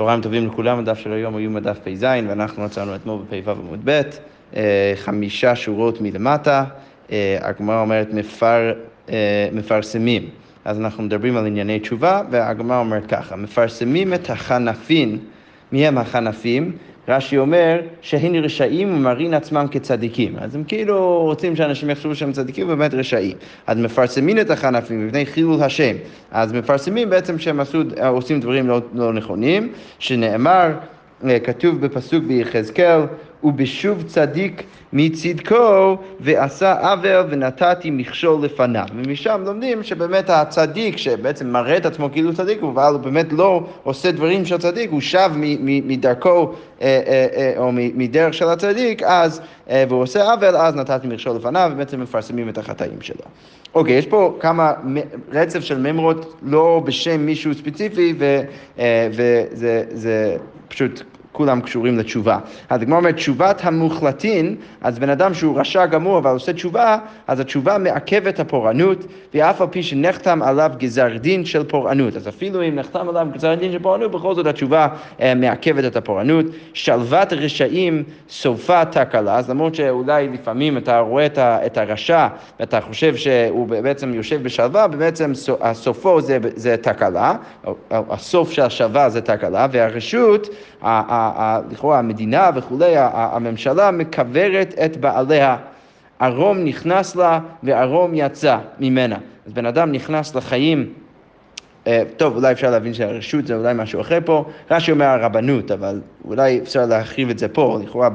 צהריים 0.00 0.20
טובים 0.20 0.46
לכולם, 0.46 0.78
הדף 0.78 0.98
של 0.98 1.12
היום 1.12 1.36
היו 1.36 1.50
מדף 1.50 1.78
פ"ז, 1.84 2.04
ואנחנו 2.28 2.64
מצאנו 2.64 2.94
אתמול 2.94 3.22
בפ"ו 3.30 3.50
עמוד 3.50 3.80
ב', 3.84 4.00
אה, 4.56 4.92
חמישה 4.96 5.56
שורות 5.56 6.00
מלמטה, 6.00 6.64
אה, 7.12 7.38
הגמרא 7.40 7.80
אומרת 7.80 8.14
מפר, 8.14 8.72
אה, 9.10 9.48
מפרסמים. 9.52 10.28
אז 10.64 10.80
אנחנו 10.80 11.02
מדברים 11.02 11.36
על 11.36 11.46
ענייני 11.46 11.80
תשובה, 11.80 12.22
והגמרא 12.30 12.78
אומרת 12.78 13.06
ככה, 13.06 13.36
מפרסמים 13.36 14.14
את 14.14 14.30
החנפין, 14.30 15.18
מי 15.72 15.86
הם 15.86 15.98
החנפים? 15.98 16.72
רש"י 17.10 17.38
אומר 17.38 17.80
שהן 18.00 18.34
רשעים 18.34 18.94
ומראים 18.94 19.34
עצמם 19.34 19.66
כצדיקים. 19.70 20.36
אז 20.38 20.54
הם 20.54 20.64
כאילו 20.64 21.22
רוצים 21.22 21.56
שאנשים 21.56 21.90
יחשבו 21.90 22.14
שהם 22.14 22.32
צדיקים 22.32 22.66
ובאמת 22.66 22.94
רשעים. 22.94 23.36
אז 23.66 23.78
מפרסמים 23.78 24.38
את 24.38 24.50
החנפים 24.50 25.06
מפני 25.06 25.26
חילול 25.26 25.62
השם. 25.62 25.96
אז 26.30 26.52
מפרסמים 26.52 27.10
בעצם 27.10 27.38
שהם 27.38 27.60
עשו, 27.60 27.82
עושים 28.08 28.40
דברים 28.40 28.68
לא, 28.68 28.80
לא 28.94 29.12
נכונים, 29.12 29.72
שנאמר, 29.98 30.72
כתוב 31.44 31.80
בפסוק 31.80 32.24
ביחזקאל, 32.24 33.00
ובשוב 33.44 34.02
צדיק 34.02 34.62
מצדקו 34.92 35.96
ועשה 36.20 36.90
עוול 36.90 37.26
ונתתי 37.30 37.90
מכשול 37.90 38.44
לפניו. 38.44 38.84
ומשם 38.94 39.42
לומדים 39.44 39.82
שבאמת 39.82 40.30
הצדיק 40.30 40.96
שבעצם 40.96 41.46
מראה 41.46 41.76
את 41.76 41.86
עצמו 41.86 42.08
כאילו 42.12 42.34
צדיק, 42.34 42.62
אבל 42.62 42.92
הוא 42.92 43.00
באמת 43.00 43.32
לא 43.32 43.66
עושה 43.82 44.12
דברים 44.12 44.44
של 44.44 44.58
צדיק, 44.58 44.90
הוא 44.90 45.00
שב 45.00 45.30
מדרכו 45.60 46.52
אה, 46.82 47.00
אה, 47.06 47.26
אה, 47.36 47.52
או 47.56 47.70
מדרך 47.72 48.34
של 48.34 48.48
הצדיק, 48.48 49.02
אז, 49.02 49.40
והוא 49.88 50.02
עושה 50.02 50.32
עוול, 50.32 50.56
אז 50.56 50.74
נתתי 50.74 51.06
מכשול 51.06 51.36
לפניו, 51.36 51.70
ובעצם 51.74 52.00
מפרסמים 52.00 52.48
את 52.48 52.58
החטאים 52.58 53.00
שלו. 53.00 53.24
אוקיי, 53.74 53.94
יש 53.94 54.06
פה 54.06 54.36
כמה 54.40 54.72
רצף 55.32 55.60
של 55.60 55.78
ממרות 55.78 56.40
לא 56.42 56.82
בשם 56.84 57.20
מישהו 57.20 57.54
ספציפי, 57.54 58.14
וזה 59.12 60.36
פשוט 60.68 61.02
כולם 61.32 61.60
קשורים 61.60 61.98
לתשובה. 61.98 62.38
אז 62.68 62.82
הגמרא 62.82 62.98
אומרת, 62.98 63.14
תשובת 63.14 63.60
המוחלטין, 63.64 64.56
אז 64.80 64.98
בן 64.98 65.10
אדם 65.10 65.34
שהוא 65.34 65.60
רשע 65.60 65.86
גמור 65.86 66.18
אבל 66.18 66.30
עושה 66.30 66.52
תשובה, 66.52 66.98
אז 67.26 67.40
התשובה 67.40 67.78
מעכבת 67.78 68.40
הפורענות, 68.40 69.04
ואף 69.34 69.60
על 69.60 69.66
פי 69.70 69.82
שנחתם 69.82 70.42
עליו 70.42 70.70
גזר 70.78 71.16
דין 71.16 71.44
של 71.44 71.64
פורענות. 71.64 72.16
אז 72.16 72.28
אפילו 72.28 72.62
אם 72.62 72.74
נחתם 72.74 73.08
עליו 73.08 73.26
גזר 73.32 73.54
דין 73.54 73.72
של 73.72 73.78
פורענות, 73.78 74.10
בכל 74.10 74.34
זאת 74.34 74.46
התשובה 74.46 74.88
אה, 75.20 75.34
מעכבת 75.34 75.84
את 75.84 75.96
הפורענות. 75.96 76.46
שלוות 76.72 77.32
רשעים 77.32 78.02
סופה 78.28 78.84
תקלה, 78.84 79.36
אז 79.36 79.50
למרות 79.50 79.74
שאולי 79.74 80.28
לפעמים 80.28 80.78
אתה 80.78 80.98
רואה 80.98 81.26
את 81.38 81.78
הרשע 81.78 82.28
ואתה 82.60 82.80
חושב 82.80 83.16
שהוא 83.16 83.68
בעצם 83.68 84.14
יושב 84.14 84.42
בשלווה, 84.42 84.86
ובעצם 84.92 85.32
סופו 85.72 86.20
זה, 86.20 86.38
זה 86.56 86.76
תקלה, 86.76 87.34
הסוף 87.90 88.52
של 88.52 88.62
השלווה 88.62 89.10
זה 89.10 89.20
תקלה, 89.20 89.66
והרשות, 89.72 90.48
לכאורה 91.70 91.98
המדינה 91.98 92.50
וכולי, 92.54 92.92
הממשלה 92.96 93.90
מקברת 93.90 94.74
את 94.84 94.96
בעליה. 94.96 95.56
ערום 96.18 96.64
נכנס 96.64 97.16
לה 97.16 97.40
וערום 97.62 98.10
יצא 98.14 98.58
ממנה. 98.80 99.16
אז 99.46 99.52
בן 99.52 99.66
אדם 99.66 99.92
נכנס 99.92 100.34
לחיים 100.34 100.92
טוב, 102.16 102.36
אולי 102.36 102.52
אפשר 102.52 102.70
להבין 102.70 102.94
שהרשות 102.94 103.46
זה 103.46 103.54
אולי 103.54 103.74
משהו 103.74 104.00
אחר 104.00 104.18
פה. 104.24 104.44
רש"י 104.70 104.90
אומר 104.90 105.04
הרבנות, 105.04 105.70
אבל 105.70 106.00
אולי 106.24 106.60
אפשר 106.62 106.86
להרחיב 106.86 107.30
את 107.30 107.38
זה 107.38 107.48
פה. 107.48 107.78
לכאורה 107.82 108.08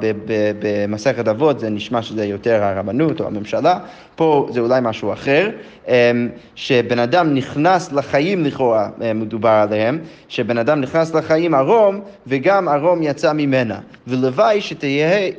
במסכת 0.59 1.27
אבות 1.27 1.59
זה 1.59 1.69
נשמע 1.69 2.01
שזה 2.01 2.25
יותר 2.25 2.63
הרבנות 2.63 3.21
או 3.21 3.27
הממשלה. 3.27 3.79
פה 4.15 4.47
זה 4.51 4.59
אולי 4.59 4.79
משהו 4.83 5.13
אחר. 5.13 5.49
אה, 5.87 6.11
שבן 6.55 6.99
אדם 6.99 7.33
נכנס 7.33 7.91
לחיים 7.91 8.45
לכאורה, 8.45 8.89
אה, 9.01 9.13
מדובר 9.13 9.49
עליהם, 9.49 9.99
שבן 10.27 10.57
אדם 10.57 10.81
נכנס 10.81 11.15
לחיים 11.15 11.53
ערום, 11.53 12.01
וגם 12.27 12.67
ערום 12.67 13.03
יצא 13.03 13.33
ממנה. 13.33 13.79
ולוואי 14.07 14.61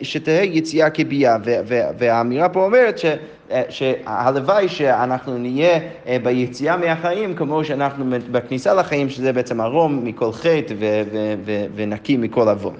שתהיה 0.03 0.43
יציאה 0.43 0.91
כביאה. 0.91 1.37
והאמירה 1.99 2.49
פה 2.49 2.65
אומרת 2.65 2.99
ש... 2.99 3.05
אה, 3.51 3.63
שהלוואי 3.69 4.69
שאנחנו 4.69 5.39
נהיה 5.39 5.79
אה, 6.07 6.17
ביציאה 6.23 6.77
מהחיים 6.77 7.35
כמו 7.35 7.65
שאנחנו 7.65 8.05
בכניסה 8.31 8.75
לחיים, 8.75 9.11
שזה 9.11 9.33
בעצם 9.33 9.61
ערום 9.61 10.05
מכל 10.05 10.33
חטא 10.33 10.75
ונקי 11.75 12.17
מכל 12.17 12.49
עוון. 12.49 12.77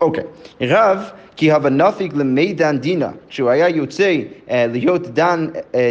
אוקיי, 0.00 0.24
רב 0.60 1.10
כי 1.36 1.52
הווה 1.52 1.70
נפיג 1.70 2.14
למידן 2.16 2.78
דינה, 2.78 3.10
כשהוא 3.28 3.50
היה 3.50 3.68
יוצא 3.68 4.16
אה, 4.50 4.66
להיות 4.68 5.06
דן 5.08 5.46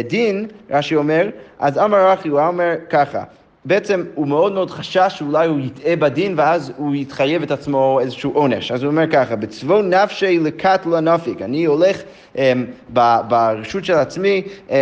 דין, 0.08 0.46
רש"י 0.70 0.96
אומר, 0.96 1.28
אז 1.58 1.78
אמר 1.78 2.14
אחי, 2.14 2.28
הוא 2.28 2.40
אומר 2.40 2.74
ככה, 2.90 3.24
בעצם 3.68 4.04
הוא 4.14 4.28
מאוד 4.28 4.52
מאוד 4.52 4.70
חשש 4.70 5.14
שאולי 5.18 5.46
הוא 5.46 5.60
יטעה 5.60 5.96
בדין 5.96 6.34
ואז 6.36 6.72
הוא 6.76 6.94
יתחייב 6.94 7.42
את 7.42 7.50
עצמו 7.50 8.00
איזשהו 8.00 8.32
עונש. 8.34 8.72
אז 8.72 8.82
הוא 8.82 8.90
אומר 8.90 9.10
ככה, 9.10 9.36
בצבו 9.36 9.82
נפשי 9.82 10.38
לקט 10.38 10.86
לנפיק, 10.86 11.42
אני 11.42 11.64
הולך 11.64 12.02
um, 12.34 12.38
ברשות 13.28 13.84
של 13.84 13.92
עצמי, 13.94 14.42
uh, 14.68 14.72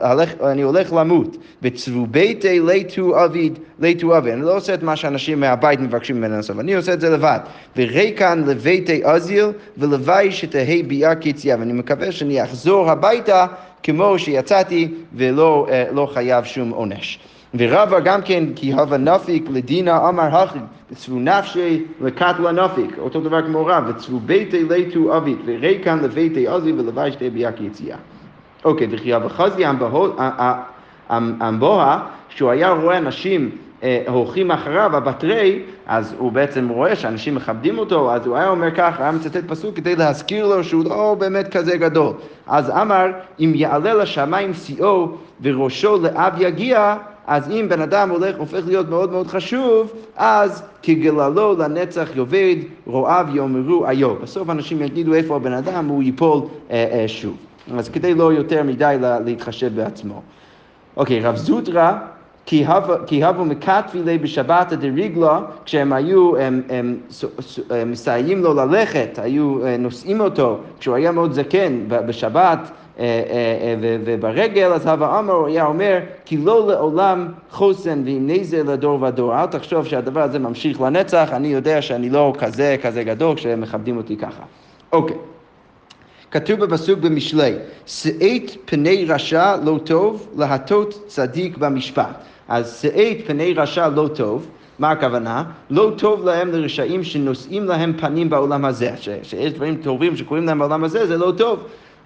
הלך, 0.00 0.32
אני 0.42 0.62
הולך 0.62 0.92
למות. 0.92 1.36
בצבו 1.62 2.06
ביתי 2.06 2.60
ליטו 2.60 3.24
אביד, 3.24 3.58
ליטו 3.80 4.18
אביד, 4.18 4.32
אני 4.32 4.42
לא 4.42 4.56
עושה 4.56 4.74
את 4.74 4.82
מה 4.82 4.96
שאנשים 4.96 5.40
מהבית 5.40 5.80
מבקשים 5.80 6.16
ממנו 6.16 6.36
לעשות, 6.36 6.60
אני 6.60 6.74
עושה 6.74 6.92
את 6.92 7.00
זה 7.00 7.10
לבד. 7.10 7.38
וריקן 7.76 8.44
לביתי 8.46 9.00
אזיל 9.04 9.46
ולוואי 9.78 10.32
שתהא 10.32 10.82
ביאה 10.86 11.14
קיצייה, 11.14 11.56
ואני 11.60 11.72
מקווה 11.72 12.12
שאני 12.12 12.42
אחזור 12.44 12.90
הביתה 12.90 13.46
כמו 13.82 14.18
שיצאתי 14.18 14.88
ולא 15.14 15.66
uh, 15.68 15.94
לא 15.94 16.08
חייב 16.12 16.44
שום 16.44 16.70
עונש. 16.70 17.18
ורבא 17.54 18.00
גם 18.00 18.22
כן, 18.22 18.44
כי 18.56 18.72
הווה 18.72 18.98
נפיק 18.98 19.48
לדינה 19.50 20.08
אמר 20.08 20.36
הכי, 20.36 20.58
וצבו 20.92 21.18
נפשי 21.18 21.84
לקטלה 22.00 22.52
נפיק, 22.52 22.98
אותו 22.98 23.20
דבר 23.20 23.46
כמו 23.46 23.66
רב, 23.66 23.84
וצבו 23.88 24.20
ביתי 24.20 24.64
ליטו 24.64 25.16
אבית, 25.16 25.38
וריקן 25.44 25.98
לביתי 25.98 26.48
עזי 26.48 26.72
ולוואי 26.72 27.12
שתי 27.12 27.30
ביאק 27.30 27.60
יציאה. 27.60 27.96
אוקיי, 28.64 28.86
וכי 28.90 29.14
הווה 29.14 29.28
חזי 29.28 29.64
אמבוה, 31.42 32.00
שהוא 32.28 32.50
היה 32.50 32.70
רואה 32.70 32.98
אנשים 32.98 33.50
אה, 33.82 34.02
הולכים 34.06 34.50
אחריו, 34.50 34.96
הבתרי, 34.96 35.62
אז 35.86 36.14
הוא 36.18 36.32
בעצם 36.32 36.68
רואה 36.68 36.96
שאנשים 36.96 37.34
מכבדים 37.34 37.78
אותו, 37.78 38.12
אז 38.12 38.26
הוא 38.26 38.36
היה 38.36 38.48
אומר 38.48 38.70
ככה, 38.70 39.02
היה 39.02 39.12
מצטט 39.12 39.44
פסוק 39.46 39.76
כדי 39.76 39.96
להזכיר 39.96 40.46
לו 40.46 40.64
שהוא 40.64 40.84
לא 40.84 41.16
באמת 41.18 41.56
כזה 41.56 41.76
גדול. 41.76 42.12
אז 42.46 42.70
אמר, 42.70 43.06
אם 43.40 43.52
יעלה 43.54 43.94
לשמיים 43.94 44.54
שיאו 44.54 45.08
וראשו 45.42 45.98
לאב 46.02 46.32
יגיע, 46.38 46.96
אז 47.28 47.50
אם 47.50 47.66
בן 47.68 47.80
אדם 47.80 48.10
הולך, 48.10 48.36
הופך 48.38 48.60
להיות 48.66 48.88
מאוד 48.88 49.12
מאוד 49.12 49.26
חשוב, 49.26 49.92
אז 50.16 50.62
כגללו 50.82 51.56
לנצח 51.58 52.08
יאבד, 52.16 52.56
רועיו 52.86 53.26
יאמרו 53.34 53.88
איוב. 53.88 54.18
בסוף 54.22 54.50
אנשים 54.50 54.82
יגידו 54.82 55.14
איפה 55.14 55.36
הבן 55.36 55.52
אדם, 55.52 55.88
הוא 55.88 56.02
ייפול 56.02 56.40
אה, 56.70 56.88
אה, 56.92 57.08
שוב. 57.08 57.36
אז 57.78 57.88
כדי 57.88 58.14
לא 58.14 58.32
יותר 58.32 58.62
מדי 58.62 58.96
להתחשב 59.24 59.76
בעצמו. 59.76 60.22
אוקיי, 60.96 61.20
רב 61.20 61.36
זוטרא 61.36 61.92
כי 63.06 63.24
הבו 63.24 63.44
מקטבי 63.44 64.02
לי 64.04 64.18
בשבת 64.18 64.72
דריגלה, 64.72 65.40
כשהם 65.64 65.92
היו 65.92 66.32
מסייעים 67.86 68.42
לו 68.42 68.54
ללכת, 68.54 69.18
היו 69.22 69.66
אה, 69.66 69.76
נושאים 69.76 70.20
אותו, 70.20 70.58
כשהוא 70.80 70.94
היה 70.94 71.12
מאוד 71.12 71.32
זקן 71.32 71.84
בשבת, 71.88 72.58
אה, 72.98 73.04
אה, 73.04 73.74
וברגל, 74.04 74.72
אז 74.72 74.86
הווה 74.86 75.18
הוא 75.18 75.46
היה 75.46 75.66
אומר, 75.66 75.98
כי 76.24 76.36
לא 76.36 76.68
לעולם 76.68 77.28
חוסן 77.50 78.02
ואם 78.04 78.26
נזר 78.26 78.62
לדור 78.62 79.02
ודור. 79.02 79.40
אל 79.40 79.46
תחשוב 79.46 79.86
שהדבר 79.86 80.22
הזה 80.22 80.38
ממשיך 80.38 80.80
לנצח, 80.80 81.28
אני 81.32 81.48
יודע 81.48 81.82
שאני 81.82 82.10
לא 82.10 82.32
כזה 82.38 82.76
כזה 82.82 83.04
גדול 83.04 83.36
כשהם 83.36 83.60
מכבדים 83.60 83.96
אותי 83.96 84.16
ככה. 84.16 84.42
אוקיי. 84.92 85.16
כתוב 86.30 86.64
בפסוק 86.64 86.98
במשלי, 86.98 87.52
שאת 87.86 88.50
פני 88.64 89.04
רשע 89.08 89.56
לא 89.64 89.78
טוב, 89.84 90.28
להטות 90.36 91.04
צדיק 91.06 91.56
במשפט. 91.56 92.24
אז 92.48 92.80
שאת 92.82 93.26
פני 93.26 93.54
רשע 93.54 93.88
לא 93.88 94.08
טוב, 94.14 94.46
מה 94.78 94.90
הכוונה? 94.90 95.44
לא 95.70 95.92
טוב 95.98 96.24
להם 96.24 96.50
לרשעים 96.50 97.04
שנושאים 97.04 97.64
להם 97.64 97.92
פנים 97.98 98.30
בעולם 98.30 98.64
הזה, 98.64 98.90
ש, 98.96 99.08
שיש 99.22 99.52
דברים 99.52 99.76
טובים 99.76 100.16
שקורים 100.16 100.46
להם 100.46 100.58
בעולם 100.58 100.84
הזה, 100.84 101.06
זה 101.06 101.18
לא 101.18 101.32
טוב. 101.36 101.58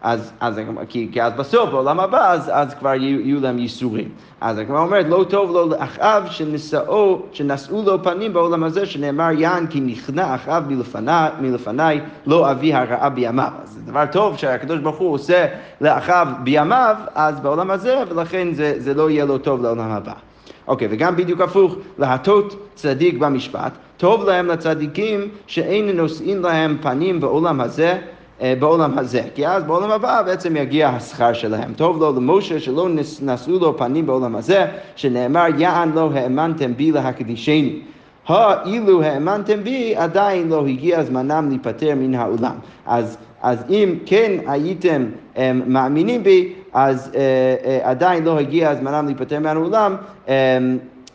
אז, 0.03 0.33
אז, 0.41 0.61
כי, 0.89 1.09
כי 1.13 1.23
אז 1.23 1.33
בסוף, 1.33 1.71
בעולם 1.71 2.01
הבא, 2.01 2.33
אז, 2.33 2.51
אז 2.55 2.75
כבר 2.75 2.95
יהיו, 2.95 3.21
יהיו 3.21 3.41
להם 3.41 3.59
ייסורים. 3.59 4.09
אז 4.41 4.59
הגמרא 4.59 4.81
אומרת, 4.81 5.07
לא 5.09 5.25
טוב 5.29 5.51
לו 5.51 5.69
לאחאב 5.69 6.27
שנשאו, 6.31 7.23
שנשאו 7.33 7.83
לו 7.83 8.03
פנים 8.03 8.33
בעולם 8.33 8.65
הזה, 8.65 8.87
שנאמר 8.87 9.31
יען 9.31 9.67
כי 9.67 9.81
נכנע 9.81 10.35
אחאב 10.35 10.69
מלפני, 10.69 11.13
מלפני, 11.41 12.01
לא 12.27 12.51
אבי 12.51 12.75
הרעה 12.75 13.09
בימיו. 13.09 13.51
אז 13.63 13.69
זה 13.69 13.81
דבר 13.91 14.05
טוב 14.13 14.37
שהקדוש 14.37 14.79
ברוך 14.79 14.99
הוא 14.99 15.13
עושה 15.13 15.47
לאחאב 15.81 16.29
בימיו, 16.45 16.97
אז 17.15 17.41
בעולם 17.41 17.71
הזה, 17.71 18.03
ולכן 18.09 18.55
זה, 18.55 18.75
זה 18.79 18.95
לא 18.95 19.11
יהיה 19.11 19.25
לו 19.25 19.39
טוב 19.39 19.63
לעולם 19.63 19.91
הבא. 19.91 20.32
אוקיי, 20.69 20.89
וגם 20.91 21.17
בדיוק 21.17 21.41
הפוך, 21.41 21.77
להטות 21.99 22.69
צדיק 22.75 23.19
במשפט, 23.19 23.73
טוב 23.97 24.25
להם 24.25 24.47
לצדיקים 24.47 25.29
שאין 25.47 25.97
נושאים 25.97 26.43
להם 26.43 26.77
פנים 26.83 27.21
בעולם 27.21 27.61
הזה. 27.61 27.99
אה, 28.43 28.55
בעולם 28.59 28.99
הזה, 28.99 29.23
כי 29.35 29.47
אז 29.47 29.65
בעולם 29.65 29.91
הבא 29.91 30.23
בעצם 30.23 30.57
יגיע 30.57 30.89
השכר 30.89 31.33
שלהם. 31.33 31.73
טוב 31.77 32.01
לו 32.01 32.13
למשה 32.13 32.61
שלא 32.61 32.89
נשאו 33.23 33.59
לו 33.59 33.79
פנים 33.79 34.07
בעולם 34.07 34.37
הזה, 34.37 34.67
שנאמר 34.97 35.47
יען 35.59 35.93
לא 35.93 36.11
האמנתם 36.15 36.75
בי 36.77 36.93
להקדישני. 36.93 37.81
האילו 38.27 39.03
האמנתם 39.03 39.65
בי, 39.65 39.97
עדיין 39.97 40.49
לא 40.49 40.67
הגיע 40.67 41.03
זמנם 41.03 41.49
להיפטר 41.49 41.95
מן 41.97 42.15
העולם. 42.15 42.55
אז, 42.87 43.17
אז 43.43 43.65
אם 43.71 43.95
כן 44.07 44.33
הייתם 44.47 45.07
um, 45.35 45.39
מאמינים 45.67 46.23
בי, 46.23 46.53
אז 46.73 47.11
uh, 47.13 47.15
uh, 47.15 47.89
עדיין 47.89 48.25
לא 48.25 48.39
הגיע 48.39 48.75
זמנם 48.75 49.07
להיפטר 49.07 49.41
מהעולם. 49.41 49.97
Um, 50.27 50.31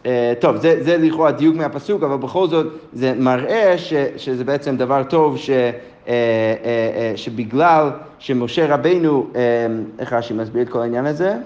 Uh, 0.04 0.10
טוב, 0.40 0.58
זה, 0.58 0.84
זה 0.84 0.98
לכאורה 0.98 1.32
דיוק 1.32 1.56
מהפסוק, 1.56 2.04
אבל 2.04 2.18
בכל 2.18 2.48
זאת 2.48 2.68
זה 2.94 3.14
מראה 3.20 3.78
ש, 3.78 3.94
שזה 4.18 4.44
בעצם 4.44 4.78
דבר 4.78 5.04
טוב 5.04 5.38
ש, 5.38 5.50
uh, 5.50 5.54
uh, 6.06 6.10
uh, 6.10 7.18
שבגלל 7.18 7.90
שמשה 8.20 8.74
רבנו, 8.76 9.28
uh, 9.34 9.38
איך 10.00 10.14
רש"י 10.14 10.34
מסביר 10.34 10.62
את 10.62 10.70
כל 10.70 10.82
העניין 10.82 11.06
הזה? 11.06 11.38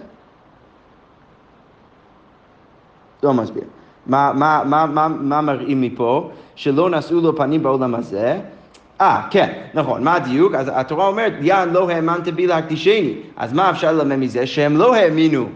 לא 3.23 3.33
מסביר. 3.33 3.63
מה, 4.07 4.31
מה, 4.35 4.63
מה, 4.65 4.85
מה, 4.85 5.07
מה 5.07 5.41
מראים 5.41 5.81
מפה? 5.81 6.29
שלא 6.55 6.89
נשאו 6.89 7.21
לו 7.21 7.35
פנים 7.35 7.63
בעולם 7.63 7.95
הזה. 7.95 8.39
אה, 9.01 9.21
כן, 9.29 9.49
נכון, 9.73 10.03
מה 10.03 10.15
הדיוק? 10.15 10.55
אז 10.55 10.71
התורה 10.73 11.07
אומרת, 11.07 11.33
יען 11.41 11.69
לא 11.69 11.89
האמנת 11.89 12.27
בי 12.27 12.47
להקדישני. 12.47 13.13
אז 13.37 13.53
מה 13.53 13.69
אפשר 13.69 13.91
ללמד 13.91 14.15
מזה? 14.15 14.47
שהם 14.47 14.77
לא 14.77 14.95
האמינו 14.95 15.49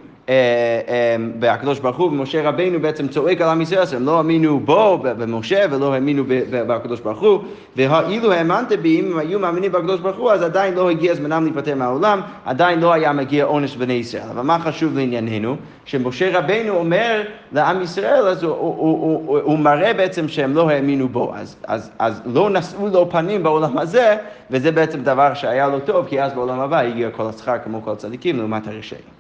והקדוש 1.39 1.80
ברוך 1.80 1.98
הוא 1.98 2.07
ומשה 2.07 2.50
רבינו 2.50 2.80
בעצם 2.80 3.07
צועק 3.07 3.42
על 3.42 3.50
עם 3.50 3.62
ישראל, 3.62 3.83
הם 3.95 4.06
לא 4.06 4.18
האמינו 4.18 4.60
בו, 4.60 4.98
במשה, 4.98 5.66
ולא 5.72 5.94
האמינו 5.94 6.24
בקדוש 6.51 7.00
ברוך 7.00 7.22
הוא, 7.22 7.39
ואילו 7.75 8.31
האמנת 8.31 8.72
בי, 8.72 9.00
אם 9.00 9.19
היו 9.19 9.39
מאמינים 9.39 9.72
בקדוש 9.72 10.00
ברוך 10.00 10.18
הוא, 10.18 10.31
אז 10.31 10.42
עדיין 10.42 10.74
לא 10.74 10.89
הגיע 10.89 11.13
זמנם 11.13 11.44
להיפטר 11.44 11.75
מהעולם, 11.75 12.22
עדיין 12.45 12.80
לא 12.80 12.94
היה 12.94 13.13
מגיע 13.13 13.45
עונש 13.45 13.75
בני 13.75 13.94
ישראל. 13.94 14.30
אבל 14.31 14.42
מה 14.42 14.60
חשוב 14.60 14.98
לענייננו? 14.98 15.56
שמשה 15.86 16.39
רבינו 16.39 16.75
אומר 16.75 17.21
לעם 17.51 17.81
ישראל, 17.81 18.28
אז 18.28 18.44
הוא, 18.44 18.56
הוא, 18.56 18.75
הוא, 18.78 19.24
הוא, 19.25 19.39
הוא 19.39 19.60
מראה 19.60 19.94
בעצם 19.94 20.28
שהם 20.28 20.56
לא 20.56 20.69
האמינו 20.69 21.10
בו, 21.10 21.33
אז, 21.36 21.56
אז, 21.68 21.92
אז 22.00 22.21
לא 22.25 22.50
נשאו 22.50 22.88
לו 22.88 23.10
פנים 23.10 23.44
בעולם 23.44 23.78
הזה, 23.78 24.18
וזה 24.51 24.71
בעצם 24.71 25.04
דבר 25.04 25.33
שהיה 25.33 25.68
לו 25.68 25.80
טוב, 25.80 26.06
כי 26.07 26.21
אז 26.21 26.33
בעולם 26.33 26.60
הבא 26.60 26.80
הגיע 26.80 27.10
כל 27.12 27.24
השכר 27.28 27.57
כמו 27.63 27.81
כל 27.81 27.92
הצדיקים 27.92 28.38
לעומת 28.38 28.68
הרשעים. 28.68 29.15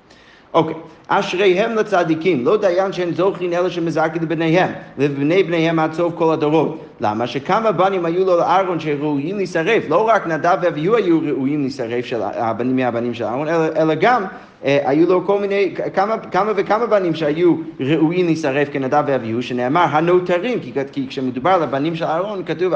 אוקיי, 0.55 0.75
אשריהם 1.07 1.75
לצדיקים, 1.75 2.45
לא 2.45 2.57
דיין 2.57 2.93
שאין 2.93 3.13
זוכין 3.13 3.53
אלא 3.53 3.69
שמזרקי 3.69 4.19
לבניהם, 4.19 4.69
לבני 4.97 5.43
בניהם 5.43 5.79
עד 5.79 5.93
סוף 5.93 6.13
כל 6.15 6.33
הדורות. 6.33 6.85
למה? 7.01 7.27
שכמה 7.27 7.71
בנים 7.71 8.05
היו 8.05 8.25
לו 8.25 8.37
לאהרון 8.37 8.79
שראויים 8.79 9.37
להישרף, 9.37 9.83
לא 9.89 10.07
רק 10.07 10.27
נדב 10.27 10.57
ואביהו 10.61 10.95
היו 10.95 11.19
ראויים 11.27 11.61
להישרף 11.61 12.05
של 12.05 12.21
הבנים 12.21 12.75
מהבנים 12.75 13.13
של 13.13 13.23
אהרון, 13.23 13.47
אלא, 13.47 13.65
אלא 13.77 13.93
גם 13.95 14.23
היו 14.65 15.09
לו 15.09 15.25
כל 15.25 15.39
מיני, 15.39 15.73
כמה, 15.93 16.17
כמה 16.17 16.51
וכמה 16.55 16.85
בנים 16.85 17.15
שהיו 17.15 17.55
ראויים 17.79 18.25
להישרף 18.25 18.67
כנדב 18.71 19.03
ואביהו, 19.07 19.41
שנאמר 19.41 19.85
הנותרים, 19.91 20.59
כי, 20.59 20.71
כי 20.91 21.07
כשמדובר 21.07 21.49
על 21.49 21.63
הבנים 21.63 21.95
של 21.95 22.05
אהרון, 22.05 22.43
כתוב 22.45 22.73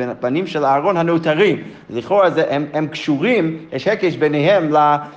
הבנים 0.00 0.46
של 0.46 0.64
אהרון 0.64 0.96
הנותרים. 0.96 1.62
לכאורה 1.90 2.28
הם, 2.48 2.66
הם 2.72 2.86
קשורים, 2.86 3.58
יש 3.72 3.88
הקש 3.88 4.16
ביניהם 4.16 4.72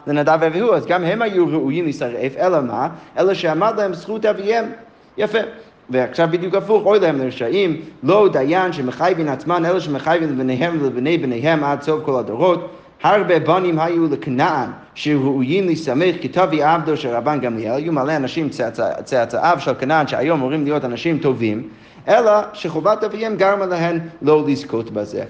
לנדב 0.08 0.38
ואביהו, 0.42 0.74
אז 0.74 0.86
גם 0.86 1.04
הם 1.04 1.22
היו 1.22 1.48
ראויים 1.48 1.84
להישרף, 1.84 2.38
אלא 2.38 2.62
מה? 2.62 2.90
אלא 3.18 3.34
שעמד 3.34 3.74
להם 3.78 3.94
זכות 3.94 4.26
אביהם. 4.26 4.66
יפה. 5.18 5.40
ועכשיו 5.90 6.28
בדיוק 6.32 6.56
הפוך, 6.56 6.86
אוי 6.86 7.00
להם 7.00 7.20
לרשעים, 7.20 7.82
לא 8.04 8.30
דיין 8.32 8.74
שמחייבים 8.74 9.28
עצמן, 9.28 9.66
אלא 9.66 9.80
שמחייבים 9.80 10.30
לבניהם 10.30 10.78
ולבני 10.82 11.18
בניהם 11.18 11.64
עד 11.64 11.82
סוף 11.82 12.04
כל 12.06 12.20
הדורות. 12.20 12.70
הרבה 13.04 13.40
בנים 13.40 13.80
היו 13.80 14.08
לכנען 14.12 14.70
שראויים 14.96 15.68
להסתמך 15.68 16.16
כתבי 16.22 16.64
עבדו 16.64 16.98
של 16.98 17.10
רבן 17.10 17.40
גמליאל, 17.40 17.74
היו 17.74 17.94
מלא 17.94 18.16
אנשים 18.16 18.50
צאצאיו 19.04 19.58
של 19.60 19.74
כנען 19.74 20.08
שהיום 20.08 20.40
אמורים 20.40 20.64
להיות 20.64 20.86
אנשים 20.86 21.18
טובים, 21.18 21.70
אלא 22.08 22.32
שחובת 22.54 23.04
אביהם 23.04 23.36
גרמה 23.36 23.66
להן 23.66 24.00
לא 24.22 24.44
לזכות 24.48 24.92
בזה. 24.92 25.24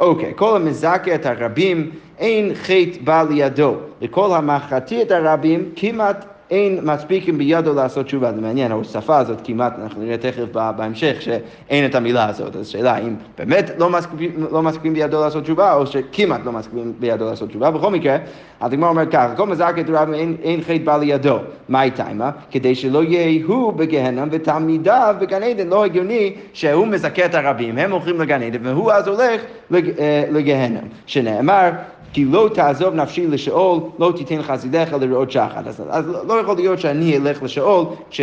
אוקיי, 0.00 0.30
okay, 0.30 0.34
כל 0.34 0.56
המזכה 0.56 1.14
את 1.14 1.26
הרבים, 1.26 1.90
אין 2.18 2.54
חטא 2.54 2.98
בא 3.04 3.22
לידו. 3.30 3.74
לכל 4.00 4.34
המחתי 4.34 5.02
את 5.02 5.10
הרבים, 5.10 5.70
כמעט 5.76 6.24
אין 6.50 6.78
מספיקים 6.82 7.38
בידו 7.38 7.74
לעשות 7.74 8.06
תשובה. 8.06 8.32
זה 8.32 8.40
מעניין, 8.40 8.72
ההוספה 8.72 9.18
הזאת 9.18 9.38
כמעט, 9.44 9.72
אנחנו 9.82 10.02
נראה 10.02 10.16
תכף 10.16 10.44
בהמשך 10.76 11.22
שאין 11.22 11.86
את 11.86 11.94
המילה 11.94 12.28
הזאת. 12.28 12.56
אז 12.56 12.68
שאלה 12.68 12.98
אם 12.98 13.14
באמת 13.38 13.70
לא 13.78 13.90
מספיקים, 13.90 14.46
לא 14.52 14.62
מספיקים 14.62 14.94
בידו 14.94 15.20
לעשות 15.20 15.42
תשובה, 15.42 15.74
או 15.74 15.86
שכמעט 15.86 16.40
לא 16.44 16.52
מספיקים 16.52 16.92
בידו 16.98 17.24
לעשות 17.24 17.48
תשובה. 17.48 17.70
בכל 17.70 17.90
מקרה, 17.90 18.16
הדגמר 18.60 18.88
אומר 18.88 19.06
ככה, 19.06 19.34
כל 19.36 19.46
מזרק 19.46 19.78
את 19.78 19.84
רב 19.88 20.12
אין, 20.12 20.36
אין 20.42 20.60
חטא 20.62 20.84
בא 20.84 20.96
לידו. 20.96 21.38
מה 21.68 21.82
איתה 21.82 22.06
עימה? 22.06 22.30
כדי 22.50 22.74
שלא 22.74 23.04
יהיה 23.04 23.44
הוא 23.46 23.72
בגהנם 23.72 24.28
ותלמידיו 24.30 25.16
בגן 25.20 25.42
עדן. 25.42 25.68
לא 25.68 25.84
הגיוני 25.84 26.34
שהוא 26.52 26.86
מזכה 26.86 27.24
את 27.24 27.34
הרבים, 27.34 27.78
הם 27.78 27.92
הולכים 27.92 28.20
לגן 28.20 28.42
עדן, 28.42 28.66
והוא 28.66 28.92
אז 28.92 29.08
הולך 29.08 29.40
לג, 29.70 29.90
אה, 29.98 30.24
לגהנם. 30.30 30.86
שנאמר, 31.06 31.70
כי 32.12 32.24
לא 32.24 32.50
תעזוב 32.54 32.94
נפשי 32.94 33.26
לשאול, 33.26 33.80
לא 33.98 34.12
תיתן 34.16 34.42
חסידיך 34.42 34.92
לראות 35.00 35.30
שחד. 35.30 35.68
אז, 35.68 35.82
אז 35.88 36.08
לא 36.08 36.34
יכול 36.40 36.56
להיות 36.56 36.78
שאני 36.78 37.16
אלך 37.16 37.42
לשאול, 37.42 37.84
ש... 38.10 38.20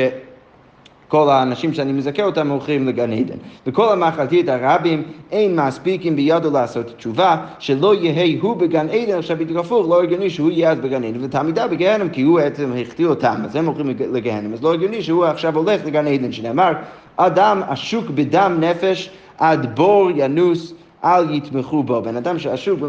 כל 1.13 1.29
האנשים 1.29 1.73
שאני 1.73 1.91
מזכה 1.91 2.23
אותם 2.23 2.49
הולכים 2.49 2.87
לגן 2.87 3.13
עדן. 3.13 3.35
וכל 3.67 3.91
המאכלתי 3.91 4.41
את 4.41 4.49
הרבים 4.49 5.03
אין 5.31 5.59
מספיקים 5.59 6.15
בידו 6.15 6.51
לעשות 6.51 6.93
תשובה, 6.97 7.37
שלא 7.59 7.95
יהא 7.95 8.41
הוא 8.41 8.57
בגן 8.57 8.89
עדן, 8.89 9.17
עכשיו 9.17 9.37
בדיוק 9.37 9.59
הפוך, 9.59 9.89
לא 9.89 10.03
הגיוני 10.03 10.29
שהוא 10.29 10.51
יהיה 10.51 10.71
אז 10.71 10.79
בגן 10.79 11.03
עדן, 11.03 11.23
ותלמידה 11.23 11.67
בגהנם, 11.67 12.09
כי 12.09 12.21
הוא 12.21 12.39
בעצם 12.39 12.71
החטיא 12.81 13.05
אותם, 13.05 13.35
אז 13.45 13.55
הם 13.55 13.65
הולכים 13.65 13.87
לגהנם, 14.13 14.53
אז 14.53 14.63
לא 14.63 14.73
הגיוני 14.73 15.03
שהוא 15.03 15.25
עכשיו 15.25 15.57
הולך 15.57 15.85
לגן 15.85 16.07
עדן, 16.07 16.31
שנאמר, 16.31 16.71
אדם 17.17 17.61
עשוק 17.67 18.09
בדם 18.09 18.57
נפש 18.59 19.09
עד 19.37 19.75
בור 19.75 20.09
ינוס 20.15 20.73
אל 21.05 21.33
יתמכו 21.33 21.83
בו. 21.83 22.01
בן 22.01 22.15
אדם 22.15 22.39
שעשוק, 22.39 22.79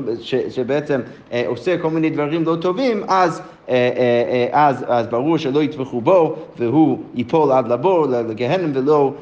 שבעצם 0.50 1.00
אה, 1.32 1.44
עושה 1.46 1.78
כל 1.78 1.90
מיני 1.90 2.10
דברים 2.10 2.44
לא 2.44 2.56
טובים, 2.60 3.04
אז, 3.08 3.42
אה, 3.68 3.74
אה, 3.74 4.48
אז, 4.52 4.84
אז 4.88 5.06
ברור 5.06 5.38
שלא 5.38 5.62
יתמכו 5.62 6.00
בו, 6.00 6.36
והוא 6.58 6.98
ייפול 7.14 7.52
עד 7.52 7.68
לבור, 7.68 8.06
לגהנם, 8.06 8.70
ולא, 8.74 9.12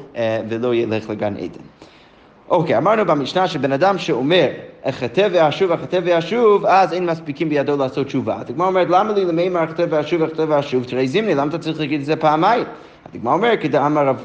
ולא 0.49 0.75
ילך 0.75 1.09
לגן 1.09 1.33
עדן. 1.37 1.63
אוקיי, 2.49 2.77
אמרנו 2.77 3.05
במשנה 3.05 3.47
שבן 3.47 3.71
אדם 3.71 3.97
שאומר, 3.97 4.47
אחטא 4.83 5.27
ואשוב, 5.31 5.71
אחטא 5.71 5.99
ואשוב, 6.03 6.65
אז 6.65 6.93
אין 6.93 7.05
מספיקים 7.05 7.49
בידו 7.49 7.77
לעשות 7.77 8.07
תשובה. 8.07 8.35
אז 8.35 8.49
הגמרא 8.49 8.67
אומרת, 8.67 8.87
למה 8.89 9.13
לי 9.13 9.25
למימר 9.25 9.63
אחטא 9.63 9.85
ואשוב, 9.89 10.21
אחטא 10.21 10.45
ואשוב? 10.47 10.83
תראי 10.83 11.07
זימני, 11.07 11.35
למה 11.35 11.49
אתה 11.49 11.57
צריך 11.57 11.79
להגיד 11.79 11.99
את 11.99 12.05
זה 12.05 12.15
פעמיים? 12.15 12.63
הגמרא 13.15 13.33
אומרת, 13.33 13.59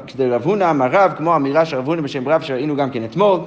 כדי 0.07 0.29
רב 0.29 0.43
הונא 0.43 0.69
אמר 0.69 0.87
רב, 0.91 1.11
כמו 1.17 1.35
אמירה 1.35 1.65
של 1.65 1.77
רב 1.77 1.87
הונא 1.87 2.01
בשם 2.01 2.29
רב 2.29 2.41
שראינו 2.41 2.75
גם 2.75 2.89
כן 2.89 3.03
אתמול, 3.03 3.39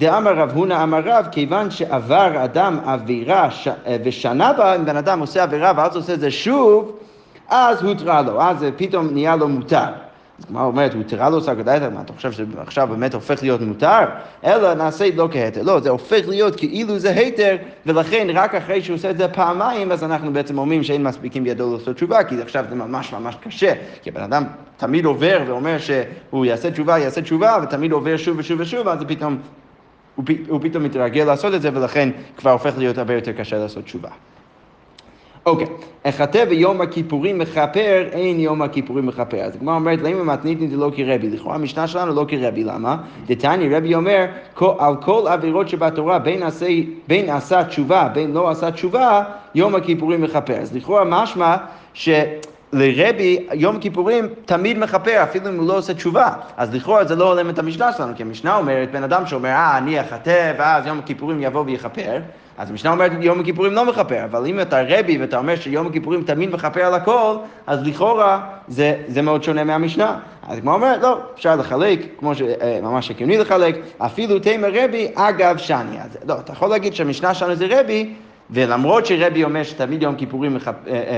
דאמר 0.00 0.34
רב 0.34 0.50
הונא 0.54 0.82
אמר 0.82 1.00
רב, 1.04 1.26
כיוון 1.32 1.70
שעבר 1.70 2.44
אדם 2.44 2.78
עבירה 2.84 3.50
ש... 3.50 3.68
ושנה 4.04 4.52
בה, 4.52 4.76
אם 4.76 4.84
בן 4.84 4.96
אדם 4.96 5.20
עושה 5.20 5.42
עבירה 5.42 5.72
ואז 5.76 5.96
עושה 5.96 6.14
את 6.14 6.20
זה 6.20 6.30
שוב, 6.30 6.96
אז 7.48 7.82
הותרה 7.82 8.22
לו, 8.22 8.42
אז 8.42 8.64
פתאום 8.76 9.08
נהיה 9.12 9.36
לו 9.36 9.48
מותר. 9.48 9.84
אז 10.38 10.44
כמו 10.44 10.64
אומרת, 10.64 10.94
הותרה 10.94 11.30
לו 11.30 11.40
סגדייתא, 11.40 11.88
מה 11.94 12.00
אתה 12.00 12.12
חושב 12.12 12.32
שעכשיו 12.32 12.88
באמת 12.90 13.14
הופך 13.14 13.42
להיות 13.42 13.60
מותר? 13.60 14.00
אלא 14.44 14.74
נעשה 14.74 15.08
לא 15.16 15.28
כהיתר. 15.32 15.62
לא, 15.62 15.80
זה 15.80 15.90
הופך 15.90 16.20
להיות 16.28 16.56
כאילו 16.56 16.98
זה 16.98 17.10
היתר, 17.10 17.56
ולכן 17.86 18.26
רק 18.34 18.54
אחרי 18.54 18.82
שהוא 18.82 18.94
עושה 18.94 19.10
את 19.10 19.18
זה 19.18 19.28
פעמיים, 19.28 19.92
אז 19.92 20.04
אנחנו 20.04 20.32
בעצם 20.32 20.58
אומרים 20.58 20.82
שאין 20.82 21.02
מספיקים 21.02 21.44
בידו 21.44 21.76
לעשות 21.76 21.96
תשובה, 21.96 22.24
כי 22.24 22.42
עכשיו 22.42 22.64
זה 22.68 22.74
ממש 22.74 23.12
ממש 23.12 23.36
קשה. 23.42 23.72
כי 24.02 24.10
הבן 24.10 24.22
אדם 24.22 24.44
תמיד 24.76 25.04
עובר 25.04 25.42
ואומר 25.46 25.76
שהוא 25.78 26.44
יעשה 26.44 26.70
תשובה, 26.70 26.98
יעשה 26.98 27.22
תשובה, 27.22 27.56
ותמיד 27.62 27.92
עובר 27.92 28.16
שוב 28.16 28.38
ושוב 28.38 28.60
ושוב, 28.60 28.88
אז 28.88 28.98
זה 28.98 29.04
פתאום 29.04 29.38
הוא, 30.14 30.24
הוא 30.48 30.60
פתאום 30.62 30.84
מתרגל 30.84 31.24
לעשות 31.24 31.54
את 31.54 31.62
זה, 31.62 31.70
ולכן 31.74 32.08
כבר 32.36 32.50
הופך 32.50 32.78
להיות 32.78 32.98
הרבה 32.98 33.14
יותר 33.14 33.32
קשה 33.32 33.58
לעשות 33.58 33.84
תשובה. 33.84 34.08
אוקיי, 35.46 35.66
אחטא 36.02 36.44
ביום 36.44 36.80
הכיפורים 36.80 37.38
מכפר, 37.38 38.06
אין 38.12 38.40
יום 38.40 38.62
הכיפורים 38.62 39.06
מכפר. 39.06 39.36
אז 39.36 39.54
הגמרא 39.54 39.74
אומרת, 39.74 39.98
למה 40.02 40.24
מתניתני 40.24 40.76
לא 40.76 40.90
כרבי? 40.96 41.30
לכאורה 41.30 41.54
המשנה 41.54 41.86
שלנו 41.86 42.14
לא 42.14 42.24
כרבי, 42.28 42.64
למה? 42.64 42.96
דתני 43.26 43.76
רבי 43.76 43.94
אומר, 43.94 44.26
על 44.78 44.96
כל 44.96 45.28
עבירות 45.28 45.68
שבתורה, 45.68 46.18
בין 46.18 46.42
עשה, 46.42 46.66
בין 47.08 47.30
עשה 47.30 47.64
תשובה, 47.64 48.08
בין 48.14 48.32
לא 48.32 48.50
עשה 48.50 48.70
תשובה, 48.70 49.22
יום 49.54 49.74
הכיפורים 49.74 50.22
מכפר. 50.22 50.56
אז 50.56 50.76
לכאורה 50.76 51.04
משמע 51.04 51.56
ש... 51.94 52.08
לרבי 52.72 53.46
יום 53.52 53.78
כיפורים 53.78 54.28
תמיד 54.44 54.78
מכפר, 54.78 55.22
אפילו 55.22 55.48
אם 55.48 55.56
הוא 55.56 55.68
לא 55.68 55.78
עושה 55.78 55.94
תשובה. 55.94 56.28
אז 56.56 56.74
לכאורה 56.74 57.04
זה 57.04 57.16
לא 57.16 57.28
הולם 57.32 57.50
את 57.50 57.58
המשנה 57.58 57.92
שלנו, 57.92 58.12
כי 58.16 58.22
המשנה 58.22 58.56
אומרת, 58.56 58.90
בן 58.90 59.02
אדם 59.02 59.26
שאומר, 59.26 59.48
אה, 59.48 59.78
אני 59.78 60.00
אחטא, 60.00 60.52
ואז 60.58 60.86
יום 60.86 60.98
הכיפורים 60.98 61.42
יבוא 61.42 61.64
ויכפר, 61.66 62.18
אז 62.58 62.70
המשנה 62.70 62.92
אומרת, 62.92 63.12
יום 63.20 63.40
הכיפורים 63.40 63.72
לא 63.72 63.84
מכפר, 63.84 64.24
אבל 64.24 64.46
אם 64.46 64.60
אתה 64.60 64.82
רבי 64.88 65.18
ואתה 65.18 65.38
אומר 65.38 65.56
שיום 65.56 65.86
הכיפורים 65.86 66.22
תמיד 66.22 66.54
מכפר 66.54 66.80
על 66.80 66.94
הכל, 66.94 67.34
אז 67.66 67.86
לכאורה 67.86 68.40
זה, 68.68 68.94
זה 69.08 69.22
מאוד 69.22 69.42
שונה 69.42 69.64
מהמשנה. 69.64 70.18
אז 70.48 70.58
כמו 70.60 70.72
אומרת, 70.72 71.02
לא, 71.02 71.18
אפשר 71.34 71.56
לחלק, 71.56 72.00
כמו 72.18 72.34
שממש 72.34 73.10
הגיוני 73.10 73.38
לחלק, 73.38 73.76
אפילו 73.98 74.38
תימא 74.38 74.68
רבי 74.72 75.08
אגב 75.14 75.56
שני. 75.56 76.00
אז 76.00 76.18
לא, 76.26 76.34
אתה 76.34 76.52
יכול 76.52 76.68
להגיד 76.68 76.94
שהמשנה 76.94 77.34
שלנו 77.34 77.54
זה 77.54 77.66
רבי, 77.70 78.14
ולמרות 78.52 79.06
שרבי 79.06 79.44
אומר 79.44 79.62
שתמיד 79.62 80.02
יום 80.02 80.14
כיפורים 80.14 80.56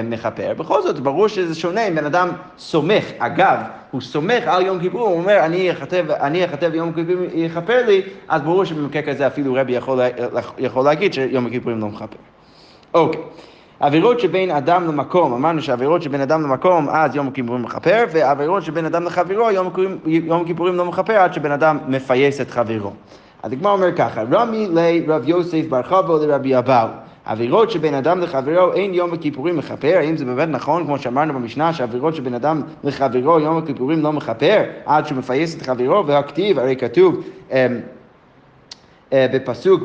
מכפר, 0.05 0.55
בכל 0.57 0.83
זאת 0.83 1.01
ברור 1.01 1.29
שזה 1.29 1.55
שונה 1.55 1.89
אם 1.89 1.95
בן 1.95 2.05
אדם 2.05 2.29
סומך, 2.59 3.05
אגב, 3.19 3.57
הוא 3.91 4.01
סומך 4.01 4.43
על 4.47 4.67
יום 4.67 4.81
כיפור, 4.81 5.09
הוא 5.09 5.19
אומר, 5.19 5.39
אני 5.41 5.71
אכתב, 5.71 6.05
אני 6.11 6.45
אכתב 6.45 6.75
יום 6.75 6.93
כיפורים 6.93 7.29
יכפר 7.35 7.87
לי, 7.87 8.03
אז 8.29 8.43
ברור 8.43 8.65
שבמקרה 8.65 9.03
כזה 9.03 9.27
אפילו 9.27 9.55
רבי 9.55 9.73
יכול, 9.73 10.01
יכול 10.59 10.85
להגיד 10.85 11.15
שיום 11.15 11.47
הכיפורים 11.47 11.81
לא 11.81 11.87
מכפר. 11.87 12.17
אוקיי. 12.95 13.21
עבירות 13.81 14.21
שבין 14.21 14.51
אדם 14.51 14.87
למקום, 14.87 15.33
אמרנו 15.33 15.62
שעבירות 15.62 16.03
שבין 16.03 16.21
אדם 16.21 16.43
למקום, 16.43 16.89
אז 16.89 17.17
יום 17.17 17.29
הכיפורים 17.29 17.62
מכפר, 17.62 18.05
ועבירות 18.12 18.62
שבין 18.62 18.85
אדם 18.85 19.05
לחברו, 19.05 19.51
יום, 19.51 19.71
יום 20.07 20.43
הכיפורים 20.43 20.75
לא 20.77 20.85
מכפר 20.85 21.12
עד 21.12 21.35
שבן 21.35 21.53
אדם 21.53 21.79
מפייס 21.89 22.41
את 22.41 22.51
חברו. 22.51 22.93
הגמרא 23.43 23.73
אומר 23.73 23.97
ככה, 23.97 24.23
רמי 24.33 24.69
לרב 24.71 25.29
יוסף 25.29 25.62
בר 25.69 25.83
חבו 25.83 26.19
לרבי 26.19 26.59
אבאו. 26.59 26.89
עבירות 27.25 27.71
שבין 27.71 27.95
אדם 27.95 28.21
לחברו 28.21 28.73
אין 28.73 28.95
יום 28.95 29.12
הכיפורים 29.12 29.57
מכפר, 29.57 29.97
האם 29.99 30.17
זה 30.17 30.25
באמת 30.25 30.49
נכון, 30.49 30.85
כמו 30.85 30.99
שאמרנו 30.99 31.35
במשנה, 31.35 31.73
שעבירות 31.73 32.14
שבין 32.14 32.35
אדם 32.35 32.62
לחברו 32.85 33.41
יום 33.41 33.59
הכיפורים 33.59 34.02
לא 34.02 34.12
מכפר, 34.12 34.62
עד 34.87 35.07
שהוא 35.07 35.19
מפייס 35.19 35.57
את 35.57 35.62
חברו, 35.62 36.07
והכתיב, 36.07 36.59
הרי 36.59 36.76
כתוב 36.76 37.25
אמ, 37.50 37.57
אה, 39.12 39.26
בפסוק 39.33 39.83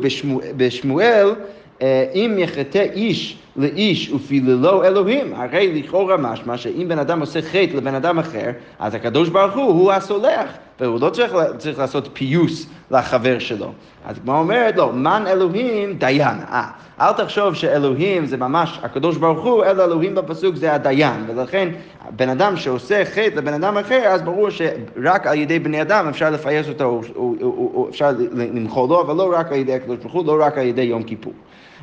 בשמואל, 0.58 1.36
אה, 1.82 2.06
אם 2.14 2.36
יחטא 2.38 2.86
איש 2.94 3.38
לאיש 3.58 4.12
ופיללו 4.12 4.84
אלוהים, 4.84 5.34
הרי 5.34 5.82
לכאורה 5.82 6.18
משמע 6.18 6.58
שאם 6.58 6.86
בן 6.88 7.00
אדם 7.00 7.20
עושה 7.20 7.42
חטא 7.42 7.78
לבן 7.78 7.96
אדם 7.96 8.20
אחר, 8.20 8.50
אז 8.80 8.96
הקדוש 8.96 9.30
ברוך 9.30 9.56
הוא 9.56 9.72
הוא 9.72 9.92
הסולח, 9.92 10.50
והוא 10.80 11.02
לא 11.02 11.10
צריך, 11.10 11.34
צריך 11.58 11.80
לעשות 11.80 12.10
פיוס 12.14 12.70
לחבר 12.92 13.40
שלו. 13.40 13.72
אז 14.06 14.16
כמו 14.24 14.40
אומרת 14.40 14.78
לו, 14.78 14.94
מן 14.94 15.24
אלוהים 15.28 15.94
דיין. 15.94 16.38
אה, 16.52 16.68
אל 17.02 17.14
תחשוב 17.14 17.54
שאלוהים 17.54 18.26
זה 18.26 18.38
ממש 18.38 18.80
הקדוש 18.84 19.18
ברוך 19.18 19.46
הוא, 19.46 19.66
אלא 19.66 19.84
אלוהים 19.84 20.16
בפסוק 20.16 20.56
זה 20.56 20.74
הדיין, 20.74 21.26
ולכן 21.28 21.70
בן 22.16 22.30
אדם 22.30 22.58
שעושה 22.58 23.06
חטא 23.06 23.36
לבן 23.36 23.54
אדם 23.54 23.78
אחר, 23.78 24.04
אז 24.08 24.22
ברור 24.22 24.50
שרק 24.50 25.28
על 25.28 25.38
ידי 25.38 25.60
בני 25.60 25.82
אדם 25.82 26.08
אפשר 26.08 26.30
לפייס 26.30 26.70
אותו, 26.70 26.84
או, 26.84 27.02
או, 27.16 27.34
או, 27.42 27.72
או 27.74 27.88
אפשר 27.90 28.10
למחול 28.34 28.90
לו, 28.90 29.02
אבל 29.02 29.16
לא 29.16 29.34
רק 29.34 29.52
על 29.52 29.58
ידי 29.58 29.74
הקדוש 29.74 29.98
ברוך 29.98 30.14
הוא, 30.14 30.26
לא 30.26 30.46
רק 30.46 30.58
על 30.58 30.66
ידי 30.66 30.82
יום 30.82 31.04
כיפור. 31.04 31.34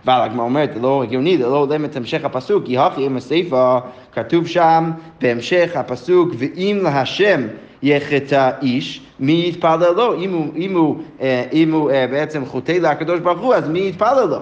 אבל 0.04 0.20
הגמרא 0.20 0.44
אומרת, 0.44 0.74
זה 0.74 0.80
לא 0.80 1.02
הגיוני, 1.02 1.38
זה 1.38 1.46
לא 1.46 1.56
הולם 1.56 1.84
את 1.84 1.96
המשך 1.96 2.24
הפסוק, 2.24 2.64
כי 2.64 2.78
הכי 2.78 3.06
עם 3.06 3.16
הסיפא, 3.16 3.78
כתוב 4.12 4.46
שם 4.46 4.90
בהמשך 5.20 5.70
הפסוק, 5.74 6.28
ואם 6.38 6.80
להשם 6.82 7.42
יחטא 7.82 8.50
איש, 8.62 9.02
מי 9.20 9.46
יתפלל 9.48 9.92
לו? 9.96 10.18
אם 10.18 10.32
הוא, 10.32 10.46
אם 10.56 10.76
הוא, 10.76 10.96
אה, 11.20 11.44
אם 11.52 11.72
הוא 11.72 11.90
אה, 11.90 12.06
בעצם 12.10 12.44
חוטא 12.44 12.72
לקדוש 12.72 13.20
ברוך 13.20 13.40
הוא, 13.40 13.54
אז 13.54 13.68
מי 13.68 13.88
יתפלל 13.88 14.26
לו? 14.30 14.38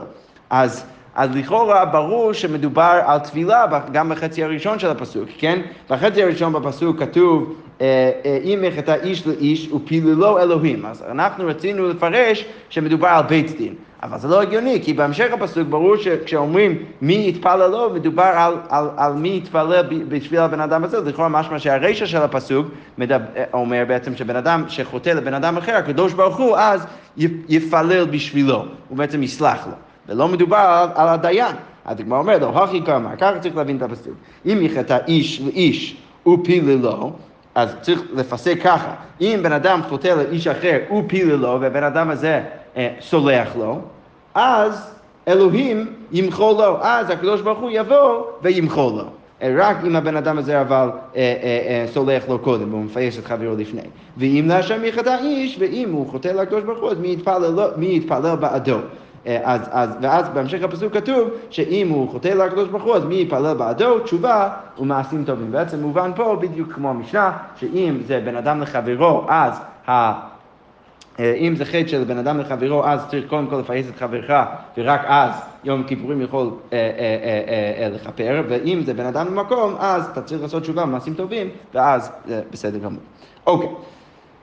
אז 0.50 0.84
אז 1.14 1.36
לכאורה 1.36 1.84
ברור 1.84 2.32
שמדובר 2.32 3.00
על 3.04 3.18
טבילה 3.18 3.66
גם 3.92 4.08
בחצי 4.08 4.44
הראשון 4.44 4.78
של 4.78 4.90
הפסוק, 4.90 5.28
כן? 5.38 5.60
בחצי 5.90 6.22
הראשון 6.22 6.52
בפסוק 6.52 6.98
כתוב 6.98 7.54
אה, 7.80 8.10
אם 8.44 8.64
יחטא 8.64 8.96
איש 9.02 9.26
לאיש 9.26 9.72
ופיללו 9.72 10.38
אלוהים. 10.38 10.86
אז 10.86 11.04
אנחנו 11.10 11.46
רצינו 11.46 11.88
לפרש 11.88 12.44
שמדובר 12.68 13.08
על 13.08 13.22
בית 13.22 13.56
דין. 13.56 13.74
אבל 14.02 14.18
זה 14.18 14.28
לא 14.28 14.42
הגיוני, 14.42 14.80
כי 14.82 14.92
בהמשך 14.92 15.32
הפסוק 15.32 15.68
ברור 15.68 15.96
שכשאומרים 15.96 16.78
מי 17.02 17.28
יתפלל 17.28 17.66
לו, 17.66 17.90
מדובר 17.90 18.22
על, 18.22 18.54
על, 18.68 18.88
על 18.96 19.12
מי 19.12 19.36
יתפלל 19.36 19.82
בשביל 20.08 20.40
הבן 20.40 20.60
אדם 20.60 20.84
הזה, 20.84 21.00
לכאורה 21.00 21.28
משמע 21.28 21.58
שהרישא 21.58 22.06
של 22.06 22.18
הפסוק 22.18 22.66
מדבר, 22.98 23.24
אומר 23.52 23.84
בעצם 23.88 24.16
שבן 24.16 24.36
אדם 24.36 24.64
שחוטא 24.68 25.10
לבן 25.10 25.34
אדם 25.34 25.56
אחר, 25.56 25.76
הקדוש 25.76 26.12
ברוך 26.12 26.36
הוא 26.36 26.56
אז 26.56 26.86
יפלל 27.48 28.04
בשבילו, 28.04 28.64
הוא 28.88 28.98
בעצם 28.98 29.22
יסלח 29.22 29.66
לו, 29.66 29.72
ולא 30.08 30.28
מדובר 30.28 30.56
על, 30.56 30.88
על 30.94 31.08
הדיין. 31.08 31.56
הגמרא 31.86 32.18
אומרת 32.18 32.40
לו, 32.40 32.62
הכי 32.62 32.82
כמה, 32.82 33.16
ככה 33.16 33.38
צריך 33.38 33.56
להבין 33.56 33.76
את 33.76 33.82
הפסוק. 33.82 34.14
אם 34.46 34.58
יחטא 34.62 34.98
איש 35.08 35.40
לאיש 35.40 35.96
ופיללו, 36.28 37.12
אז 37.54 37.76
צריך 37.80 38.02
לפסק 38.14 38.62
ככה, 38.62 38.94
אם 39.20 39.40
בן 39.42 39.52
אדם 39.52 39.80
חוטא 39.88 40.08
לאיש 40.08 40.46
אחר 40.46 40.78
ופיללו, 40.98 41.60
והבן 41.60 41.84
אדם 41.84 42.10
הזה 42.10 42.28
אה, 42.28 42.61
סולח 43.00 43.56
לו, 43.56 43.80
אז 44.34 44.94
אלוהים 45.28 45.86
ימחול 46.12 46.54
לו, 46.54 46.76
אז 46.80 47.10
הקדוש 47.10 47.40
ברוך 47.40 47.58
הוא 47.58 47.70
יבוא 47.72 48.22
וימחול 48.42 48.92
לו. 48.92 49.04
אה, 49.42 49.54
רק 49.56 49.76
אם 49.86 49.96
הבן 49.96 50.16
אדם 50.16 50.38
הזה 50.38 50.60
אבל 50.60 50.90
אה, 51.16 51.20
אה, 51.20 51.82
אה, 51.82 51.86
סולח 51.92 52.28
לו 52.28 52.38
קודם, 52.38 52.72
והוא 52.72 52.84
מפייס 52.84 53.18
את 53.18 53.24
חברו 53.24 53.54
לפני. 53.58 53.80
ואם 54.16 54.44
להשם 54.48 54.84
יחטא 54.84 55.16
איש, 55.22 55.56
ואם 55.60 55.92
הוא 55.92 56.10
חוטא 56.10 56.28
לקדוש 56.28 56.64
ברוך 56.64 56.80
הוא, 56.80 56.90
אז 56.90 56.98
מי 56.98 57.12
יתפלל, 57.12 57.70
מי 57.76 57.96
יתפלל 57.96 58.36
בעדו? 58.36 58.76
אה, 59.26 59.40
אז, 59.44 59.60
אז, 59.70 59.90
ואז 60.00 60.28
בהמשך 60.28 60.62
הפסוק 60.62 60.92
כתוב 60.92 61.28
שאם 61.50 61.88
הוא 61.88 62.10
חוטא 62.10 62.28
לקדוש 62.28 62.68
ברוך 62.68 62.82
הוא, 62.82 62.94
אז 62.94 63.04
מי 63.04 63.14
יפלל 63.14 63.54
בעדו? 63.54 63.98
תשובה 63.98 64.48
ומעשים 64.78 65.24
טובים. 65.24 65.52
בעצם 65.52 65.80
מובן 65.80 66.10
פה 66.16 66.36
בדיוק 66.40 66.72
כמו 66.72 66.90
המשנה, 66.90 67.32
שאם 67.56 67.98
זה 68.06 68.20
בן 68.24 68.36
אדם 68.36 68.60
לחברו, 68.60 69.24
אז. 69.28 69.60
אה, 71.20 71.34
אם 71.34 71.56
זה 71.56 71.64
חטא 71.64 71.86
של 71.86 72.04
בן 72.04 72.18
אדם 72.18 72.38
לחברו, 72.38 72.84
אז 72.84 73.00
צריך 73.10 73.28
קודם 73.28 73.46
כל 73.46 73.56
לפייס 73.56 73.88
את 73.88 73.96
חברך, 73.96 74.30
ורק 74.78 75.00
אז 75.04 75.32
יום 75.64 75.82
כיפורים 75.82 76.20
יכול 76.20 76.50
אה, 76.72 76.78
אה, 77.78 77.88
לכפר, 77.88 78.42
ואם 78.48 78.82
זה 78.86 78.94
בן 78.94 79.06
אדם 79.06 79.26
במקום, 79.26 79.74
אז 79.78 80.06
אתה 80.12 80.22
צריך 80.22 80.42
לעשות 80.42 80.62
תשובה 80.62 80.82
במעשים 80.82 81.14
טובים, 81.14 81.48
ואז 81.74 82.12
בסדר 82.50 82.78
גמור. 82.78 83.02
אוקיי. 83.46 83.68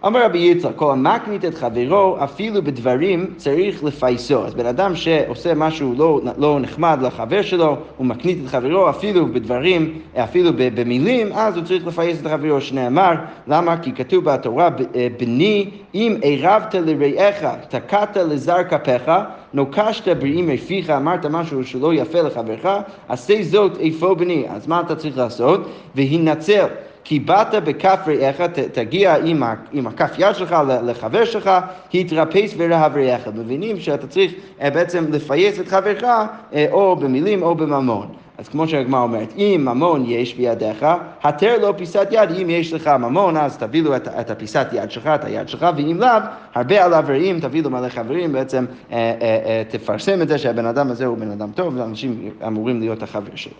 אמר 0.07 0.25
רבי 0.25 0.37
יצחק, 0.37 0.71
כל 0.75 0.91
המקנית 0.91 1.45
את 1.45 1.55
חברו, 1.55 2.17
אפילו 2.23 2.63
בדברים 2.63 3.33
צריך 3.37 3.83
לפייסו. 3.83 4.45
אז 4.45 4.53
בן 4.53 4.65
אדם 4.65 4.95
שעושה 4.95 5.53
משהו 5.53 5.93
לא, 5.97 6.21
לא 6.37 6.59
נחמד 6.59 6.99
לחבר 7.01 7.41
שלו, 7.41 7.77
הוא 7.97 8.05
מקנית 8.05 8.37
את 8.43 8.49
חברו, 8.49 8.89
אפילו 8.89 9.25
בדברים, 9.25 9.99
אפילו 10.15 10.51
במילים, 10.55 11.31
אז 11.33 11.57
הוא 11.57 11.63
צריך 11.63 11.87
לפייס 11.87 12.21
את 12.21 12.27
חברו, 12.27 12.61
שנאמר, 12.61 13.11
למה? 13.47 13.77
כי 13.77 13.91
כתוב 13.91 14.25
בתורה, 14.25 14.69
אה, 14.95 15.07
בני, 15.19 15.69
אם 15.93 16.15
ערבת 16.23 16.75
לרעך, 16.75 17.43
תקעת 17.69 18.17
לזר 18.17 18.63
כפיך, 18.63 19.11
נוקשת 19.53 20.07
בריאים 20.07 20.47
מפיך, 20.47 20.89
אמרת 20.89 21.25
משהו 21.25 21.65
שלא 21.65 21.93
יפה 21.93 22.21
לחברך, 22.21 22.65
עשה 23.07 23.43
זאת 23.43 23.79
איפה 23.79 24.15
בני. 24.15 24.45
אז 24.49 24.67
מה 24.67 24.81
אתה 24.81 24.95
צריך 24.95 25.17
לעשות? 25.17 25.61
והנצל. 25.95 26.65
כי 27.09 27.19
באת 27.19 27.63
בכף 27.63 27.99
רעך, 28.07 28.41
תגיע 28.71 29.15
עם, 29.15 29.43
עם 29.71 29.87
הכף 29.87 30.11
יד 30.17 30.35
שלך 30.35 30.55
לחבר 30.83 31.25
שלך, 31.25 31.51
התרפס 31.93 32.53
ורהב 32.57 32.97
רעך. 32.97 33.27
מבינים 33.27 33.79
שאתה 33.79 34.07
צריך 34.07 34.33
אה, 34.61 34.69
בעצם 34.69 35.05
לפייס 35.11 35.59
את 35.59 35.67
חברך 35.67 36.03
אה, 36.03 36.65
או 36.71 36.95
במילים 36.95 37.43
או 37.43 37.55
בממון. 37.55 38.07
אז 38.37 38.49
כמו 38.49 38.67
שהגמרא 38.67 39.01
אומרת, 39.01 39.33
אם 39.37 39.61
ממון 39.65 40.03
יש 40.07 40.35
בידיך, 40.35 40.85
התר 41.23 41.57
לו 41.61 41.77
פיסת 41.77 42.07
יד, 42.11 42.31
אם 42.41 42.49
יש 42.49 42.73
לך 42.73 42.87
ממון, 42.87 43.37
אז 43.37 43.57
תביא 43.57 43.83
לו 43.83 43.95
את, 43.95 44.07
את 44.07 44.31
הפיסת 44.31 44.67
יד 44.71 44.91
שלך, 44.91 45.07
את 45.07 45.23
היד 45.23 45.49
שלך, 45.49 45.67
ואם 45.75 45.97
לאו, 45.99 46.07
הרבה 46.55 46.85
עליו 46.85 47.03
רעים, 47.07 47.39
תביא 47.39 47.63
לו 47.63 47.69
מלא 47.69 47.89
חברים, 47.89 48.31
בעצם 48.31 48.65
אה, 48.91 48.97
אה, 48.97 49.39
אה, 49.45 49.63
תפרסם 49.69 50.21
את 50.21 50.27
זה 50.27 50.37
שהבן 50.37 50.65
אדם 50.65 50.91
הזה 50.91 51.05
הוא 51.05 51.17
בן 51.17 51.31
אדם 51.31 51.51
טוב, 51.55 51.73
ואנשים 51.77 52.29
אמורים 52.47 52.79
להיות 52.79 53.03
החבר 53.03 53.35
שלו. 53.35 53.53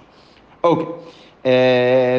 אוקיי. 0.64 0.86
אה, 0.86 0.92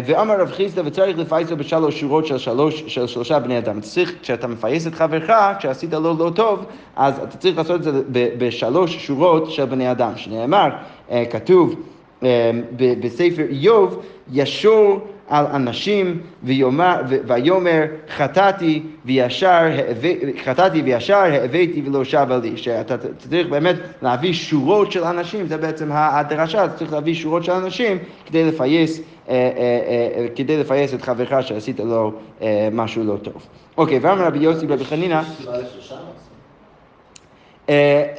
ואמר 0.06 0.40
רב 0.40 0.50
חיסדא 0.50 0.82
וצריך 0.84 1.18
לפייסו 1.18 1.56
בשלוש 1.56 2.00
שורות 2.00 2.26
של, 2.26 2.38
שלוש, 2.38 2.84
של 2.86 3.06
שלושה 3.06 3.38
בני 3.38 3.58
אדם. 3.58 3.80
צריך, 3.80 4.14
כשאתה 4.22 4.46
מפייס 4.46 4.86
את 4.86 4.94
חברך, 4.94 5.30
כשעשית 5.58 5.92
לו 5.92 6.14
לא 6.18 6.30
טוב, 6.34 6.64
אז 6.96 7.18
אתה 7.18 7.36
צריך 7.36 7.58
לעשות 7.58 7.76
את 7.76 7.82
זה 7.82 8.02
בשלוש 8.38 9.06
שורות 9.06 9.50
של 9.50 9.64
בני 9.64 9.90
אדם. 9.90 10.12
שנאמר, 10.16 10.68
אה, 11.10 11.24
כתוב 11.30 11.74
אה, 12.22 12.50
בספר 12.76 13.42
איוב, 13.50 14.02
ישור 14.32 15.00
על 15.30 15.46
אנשים 15.46 16.20
ויאמר, 16.42 17.02
חטאתי 18.16 18.82
וישר 19.04 19.62
חטאתי 20.44 20.82
וישר 20.82 21.22
הבאתי 21.44 21.82
ולא 21.86 22.04
שבה 22.04 22.38
לי. 22.38 22.56
שאתה 22.56 22.96
צריך 23.18 23.46
באמת 23.48 23.76
להביא 24.02 24.32
שורות 24.32 24.92
של 24.92 25.04
אנשים, 25.04 25.46
זה 25.46 25.56
בעצם 25.56 25.88
הדרשה, 25.92 26.64
אתה 26.64 26.72
צריך 26.72 26.92
להביא 26.92 27.14
שורות 27.14 27.44
של 27.44 27.52
אנשים 27.52 27.98
כדי 28.26 28.44
לפייס, 28.44 28.98
אה, 28.98 29.34
אה, 29.34 29.40
אה, 30.16 30.26
כדי 30.36 30.60
לפייס 30.60 30.94
את 30.94 31.02
חברך 31.02 31.46
שעשית 31.46 31.80
לו 31.80 32.12
משהו 32.72 33.04
לא 33.04 33.16
טוב. 33.16 33.46
אוקיי, 33.78 33.98
ואמר 33.98 34.26
רבי 34.26 34.38
יוסי 34.38 34.66
רבי 34.66 34.84
חנינא 34.84 35.22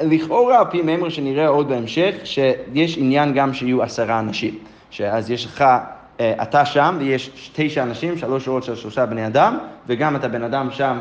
לכאורה 0.02 0.60
על 0.60 0.66
פי 0.72 0.82
מימר 0.82 1.10
שנראה 1.10 1.48
עוד 1.48 1.70
בהמשך, 1.70 2.16
שיש 2.24 2.98
עניין 2.98 3.34
גם 3.34 3.54
שיהיו 3.54 3.84
עשרה 3.84 4.20
אנשים. 4.20 4.56
שאז 4.90 5.32
יש 5.32 5.46
לך 5.46 5.64
אתה 6.22 6.66
שם 6.66 6.96
ויש 7.00 7.52
תשע 7.56 7.84
אנשים, 7.84 8.18
שלוש 8.18 8.46
שורות 8.46 8.64
של 8.64 8.76
שלושה 8.76 9.06
בני 9.06 9.28
אדם, 9.28 9.58
וגם 9.88 10.16
אתה 10.16 10.28
בן 10.28 10.44
אדם 10.44 10.72
שם 10.72 10.98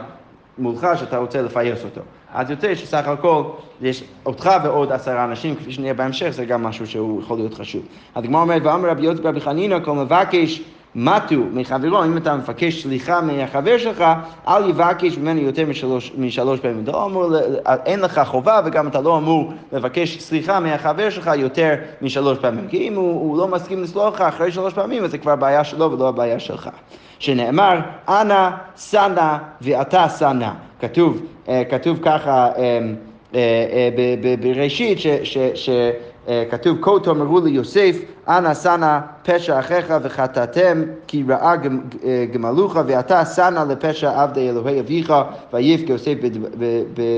מולך 0.58 0.86
שאתה 0.96 1.18
רוצה 1.18 1.42
לפייס 1.42 1.84
אותו. 1.84 2.00
אז 2.34 2.50
יוצא 2.50 2.74
שסך 2.74 3.08
הכל 3.08 3.42
יש 3.80 4.04
אותך 4.26 4.50
ועוד 4.64 4.92
עשרה 4.92 5.24
אנשים, 5.24 5.54
כפי 5.54 5.72
שנראה 5.72 5.94
בהמשך, 5.94 6.30
זה 6.30 6.44
גם 6.44 6.62
משהו 6.62 6.86
שהוא 6.86 7.22
יכול 7.22 7.38
להיות 7.38 7.54
חשוב. 7.54 7.82
הגמרא 8.16 8.40
אומרת, 8.40 8.62
ואמר 8.64 8.88
רבי 8.88 9.02
יוסי 9.02 9.22
רבי 9.22 9.40
חנינא, 9.40 9.78
כל 9.84 9.92
מבקש 9.92 10.62
מתו 10.94 11.36
מחברו, 11.52 12.04
אם 12.04 12.16
אתה 12.16 12.36
מבקש 12.36 12.82
סליחה 12.82 13.20
מהחבר 13.20 13.78
שלך, 13.78 14.04
אל 14.48 14.68
יבקש 14.68 15.18
ממנו 15.18 15.40
יותר 15.40 15.66
משלוש, 15.66 16.12
משלוש 16.18 16.60
פעמים. 16.60 16.82
אתה 16.82 16.92
לא 16.92 17.06
אמור, 17.06 17.32
אין 17.86 18.00
לך 18.00 18.20
חובה 18.24 18.60
וגם 18.64 18.88
אתה 18.88 19.00
לא 19.00 19.18
אמור 19.18 19.52
לבקש 19.72 20.18
סליחה 20.18 20.60
מהחבר 20.60 21.10
שלך 21.10 21.30
יותר 21.36 21.74
משלוש 22.02 22.38
פעמים. 22.38 22.68
כי 22.68 22.88
אם 22.88 22.94
הוא, 22.94 23.12
הוא 23.12 23.38
לא 23.38 23.48
מסכים 23.48 23.82
לסלוח 23.82 24.14
לך 24.14 24.20
אחרי 24.20 24.52
שלוש 24.52 24.72
פעמים, 24.72 25.04
אז 25.04 25.10
זה 25.10 25.18
כבר 25.18 25.36
בעיה 25.36 25.64
שלו 25.64 25.92
ולא 25.92 26.08
הבעיה 26.08 26.38
שלך. 26.38 26.70
שנאמר, 27.18 27.78
אנא 28.08 28.50
שנא 28.76 29.36
ואתה 29.60 30.08
שנא. 30.08 30.50
כתוב, 30.80 31.22
אה, 31.48 31.62
כתוב 31.70 31.98
ככה 32.02 32.48
אה, 32.56 32.80
אה, 33.34 33.88
בראשית, 34.40 34.98
שכתוב, 36.30 36.78
כה 36.82 36.90
תאמרו 37.02 37.40
ליוסף, 37.40 37.96
אנא 38.28 38.54
שנא 38.54 38.98
פשע 39.22 39.60
אחיך 39.60 39.94
וחטאתם, 40.02 40.82
כי 41.06 41.24
רעה 41.28 41.54
גמלוך, 42.32 42.76
ואתה 42.86 43.24
שנא 43.24 43.64
לפשע 43.68 44.22
עבדי 44.22 44.50
אלוהי 44.50 44.80
אביך, 44.80 45.12
ויבכה 45.52 45.92
יוסף 45.92 46.14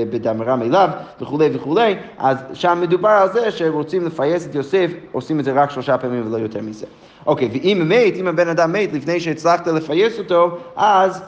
בדמרם 0.09 0.61
אליו, 0.61 0.89
וכולי 1.21 1.49
וכולי. 1.53 1.95
אז 2.17 2.37
שם 2.53 2.77
מדובר 2.81 3.09
על 3.09 3.29
זה 3.33 3.51
שרוצים 3.51 4.05
לפייס 4.05 4.47
את 4.47 4.55
יוסף, 4.55 4.91
עושים 5.11 5.39
את 5.39 5.45
זה 5.45 5.51
רק 5.51 5.71
שלושה 5.71 5.97
פעמים 5.97 6.23
ולא 6.27 6.37
יותר 6.37 6.61
מזה. 6.61 6.85
אוקיי, 7.25 7.49
ואם 7.53 7.85
מת, 7.89 8.15
אם 8.15 8.27
הבן 8.27 8.47
אדם 8.47 8.73
מת 8.73 8.93
לפני 8.93 9.19
שהצלחת 9.19 9.67
לפייס 9.67 10.19
אותו, 10.19 10.57
אז 10.75 11.21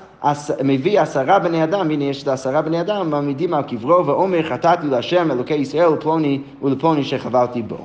מביא 0.64 1.02
עשרה 1.02 1.40
בני 1.40 1.64
אדם, 1.64 1.92
הנה 1.92 2.04
יש 2.04 2.24
את 2.24 2.28
העשרה 2.28 2.62
בני 2.62 2.82
אדם, 2.82 3.10
מעמידים 3.10 3.54
על 3.54 3.64
קברו 3.64 4.06
ואומר 4.06 4.44
חטאתי 4.44 4.88
להשם 4.88 5.32
אלוקי 5.32 5.54
ישראל 5.56 5.94
לפלוני 5.94 6.42
ולפלוני 6.62 7.04
שחבלתי 7.04 7.62
בו. 7.62 7.78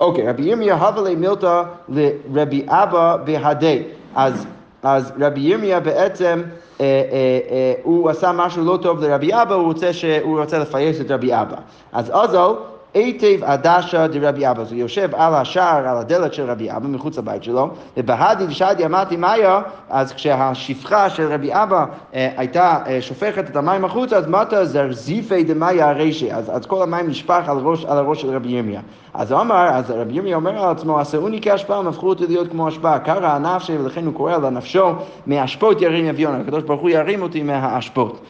אוקיי, 0.00 0.28
רבי 0.28 0.42
ירמיה 0.42 0.74
הבלי 0.74 1.14
מילתא 1.14 1.62
לרבי 1.88 2.66
אבא 2.68 3.16
בהדי. 3.24 3.82
אז, 4.14 4.46
אז 4.82 5.12
רבי 5.20 5.40
ירמיה 5.40 5.80
בעצם, 5.80 6.42
אה, 6.80 6.84
אה, 6.84 7.38
אה, 7.50 7.72
הוא 7.82 8.10
עשה 8.10 8.32
משהו 8.32 8.64
לא 8.64 8.78
טוב 8.82 9.04
לרבי 9.04 9.34
אבא, 9.34 9.54
הוא 9.54 9.64
רוצה, 9.64 9.90
רוצה 10.22 10.58
לפייס 10.58 11.00
את 11.00 11.10
רבי 11.10 11.34
אבא. 11.34 11.56
אז 11.92 12.10
עזל 12.10 12.52
היטב 12.94 13.44
עדשה 13.44 14.06
דרבי 14.06 14.50
אבא, 14.50 14.62
אז 14.62 14.72
הוא 14.72 14.80
יושב 14.80 15.08
על 15.14 15.34
השער, 15.34 15.88
על 15.88 15.96
הדלת 15.96 16.34
של 16.34 16.50
רבי 16.50 16.70
אבא, 16.70 16.88
מחוץ 16.88 17.18
לבית 17.18 17.44
שלו, 17.44 17.70
ובהדי 17.96 18.44
ושדי 18.44 18.84
אמרתי 18.84 19.16
מאיה, 19.16 19.60
אז 19.90 20.12
כשהשפחה 20.12 21.10
של 21.10 21.32
רבי 21.32 21.50
אבא 21.52 21.84
אה, 22.14 22.30
הייתה 22.36 22.78
אה, 22.86 23.02
שופכת 23.02 23.50
את 23.50 23.56
המים 23.56 23.84
החוצה, 23.84 24.16
אז 24.16 24.26
מטה 24.26 24.64
זרזיפי 24.64 25.44
דמאיה 25.44 25.90
הרשי, 25.90 26.32
אז, 26.32 26.50
אז 26.56 26.66
כל 26.66 26.82
המים 26.82 27.08
נשפך 27.08 27.42
על 27.48 27.58
הראש, 27.58 27.84
על 27.84 27.98
הראש 27.98 28.22
של 28.22 28.34
רבי 28.36 28.48
ירמיה. 28.48 28.80
אז 29.14 29.32
הוא 29.32 29.40
אמר, 29.40 29.68
אז 29.72 29.90
רבי 29.90 30.14
ירמיה 30.14 30.36
אומר 30.36 30.64
על 30.64 30.70
עצמו, 30.70 30.98
עשאוני 30.98 31.38
כהשפעה, 31.42 31.78
הם 31.78 31.86
הפכו 31.86 32.08
אותי 32.08 32.26
להיות 32.26 32.50
כמו 32.50 32.68
השפעה, 32.68 32.98
קרא 32.98 33.26
הנפשי, 33.26 33.76
ולכן 33.78 34.06
הוא 34.06 34.14
קורא 34.14 34.36
לנפשו, 34.36 34.92
מהאשפות 35.26 35.82
ירים 35.82 36.04
יביון, 36.04 36.40
הקדוש 36.40 36.62
ברוך 36.62 36.80
הוא 36.80 36.90
ירים 36.90 37.22
אותי 37.22 37.42
מהאשפות. 37.42 38.20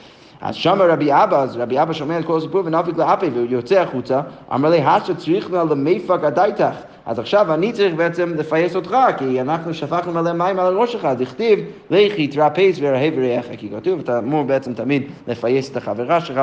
אז 0.44 0.54
שם 0.54 0.78
רבי 0.82 1.12
אבא, 1.12 1.42
אז 1.42 1.56
רבי 1.56 1.82
אבא 1.82 1.92
שומע 1.92 2.18
את 2.18 2.24
כל 2.24 2.36
הסיפור 2.36 2.62
ונפיק 2.64 2.96
לאפי 2.96 3.26
יוצא 3.48 3.80
החוצה, 3.80 4.20
אמר 4.54 4.70
לי, 4.70 4.80
השא 4.80 5.14
צריך 5.14 5.52
לה 5.52 5.64
למיפק 5.64 6.24
עדייתך. 6.24 6.74
אז 7.06 7.18
עכשיו 7.18 7.54
אני 7.54 7.72
צריך 7.72 7.94
בעצם 7.94 8.34
לפייס 8.36 8.76
אותך, 8.76 8.96
כי 9.18 9.40
אנחנו 9.40 9.74
שפכנו 9.74 10.12
מלא 10.12 10.32
מים 10.32 10.58
על 10.58 10.66
הראש 10.66 10.92
שלך, 10.92 11.04
אז 11.04 11.20
הכתיב, 11.20 11.58
לכי 11.90 12.28
תרפס 12.28 12.78
וראה 12.80 13.08
ורעך, 13.16 13.44
כי 13.58 13.68
כתוב, 13.76 14.00
אתה 14.00 14.18
אמור 14.18 14.44
בעצם 14.44 14.74
תמיד 14.74 15.02
לפייס 15.26 15.70
את 15.70 15.76
החברה 15.76 16.20
שלך, 16.20 16.40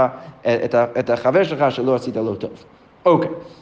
את, 1.00 1.10
החבר 1.10 1.44
שלך 1.44 1.72
שלא 1.72 1.96
עשית 1.96 2.18
לו 2.18 2.36
טוב. 2.36 2.64
אוקיי. 3.06 3.30
אמ, 3.30 3.61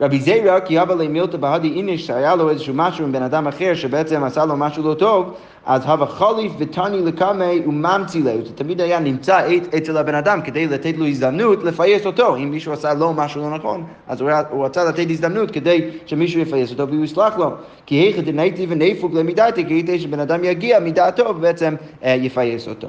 רבי 0.00 0.20
זיירה, 0.20 0.60
כי 0.60 0.78
הווה 0.78 0.94
למילתא 0.94 1.36
בהדי 1.36 1.72
איניש, 1.72 2.06
שהיה 2.06 2.34
לו 2.34 2.50
איזשהו 2.50 2.74
משהו 2.76 3.04
עם 3.04 3.12
בן 3.12 3.22
אדם 3.22 3.46
אחר 3.46 3.74
שבעצם 3.74 4.24
עשה 4.24 4.44
לו 4.44 4.56
משהו 4.56 4.88
לא 4.88 4.94
טוב, 4.94 5.34
אז 5.66 5.84
הווה 5.84 6.06
חליף 6.06 6.52
ותני 6.58 7.00
לקמי 7.04 7.60
וממציא 7.66 8.20
לו. 8.24 8.44
זה 8.44 8.52
תמיד 8.54 8.80
היה 8.80 9.00
נמצא 9.00 9.48
אצל 9.76 9.96
הבן 9.96 10.14
אדם 10.14 10.42
כדי 10.42 10.66
לתת 10.66 10.96
לו 10.96 11.06
הזדמנות 11.06 11.64
לפייס 11.64 12.06
אותו. 12.06 12.36
אם 12.36 12.50
מישהו 12.50 12.72
עשה 12.72 12.94
לו 12.94 13.12
משהו 13.12 13.42
לא 13.42 13.50
נכון, 13.50 13.84
אז 14.08 14.20
הוא 14.20 14.64
רצה 14.64 14.84
לתת 14.84 15.10
הזדמנות 15.10 15.50
כדי 15.50 15.90
שמישהו 16.06 16.40
יפייס 16.40 16.70
אותו 16.70 16.88
והוא 16.88 17.04
יסלח 17.04 17.38
לו. 17.38 17.50
כי 17.86 17.94
היכא 17.94 18.20
דנייתי 18.20 18.66
ונפוק 18.68 19.14
למידתי, 19.14 19.64
הייתי 19.68 19.98
שבן 19.98 20.20
אדם 20.20 20.44
יגיע 20.44 20.80
מדעתו 20.80 21.24
ובעצם 21.28 21.74
אה, 22.04 22.10
יפייס 22.10 22.68
אותו. 22.68 22.88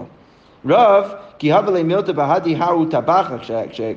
רב, 0.69 1.03
כי 1.37 1.53
הווה 1.53 1.79
למילתא 1.79 2.11
בהדי 2.11 2.55
ההוא 2.55 2.85
טבחה, 2.89 3.35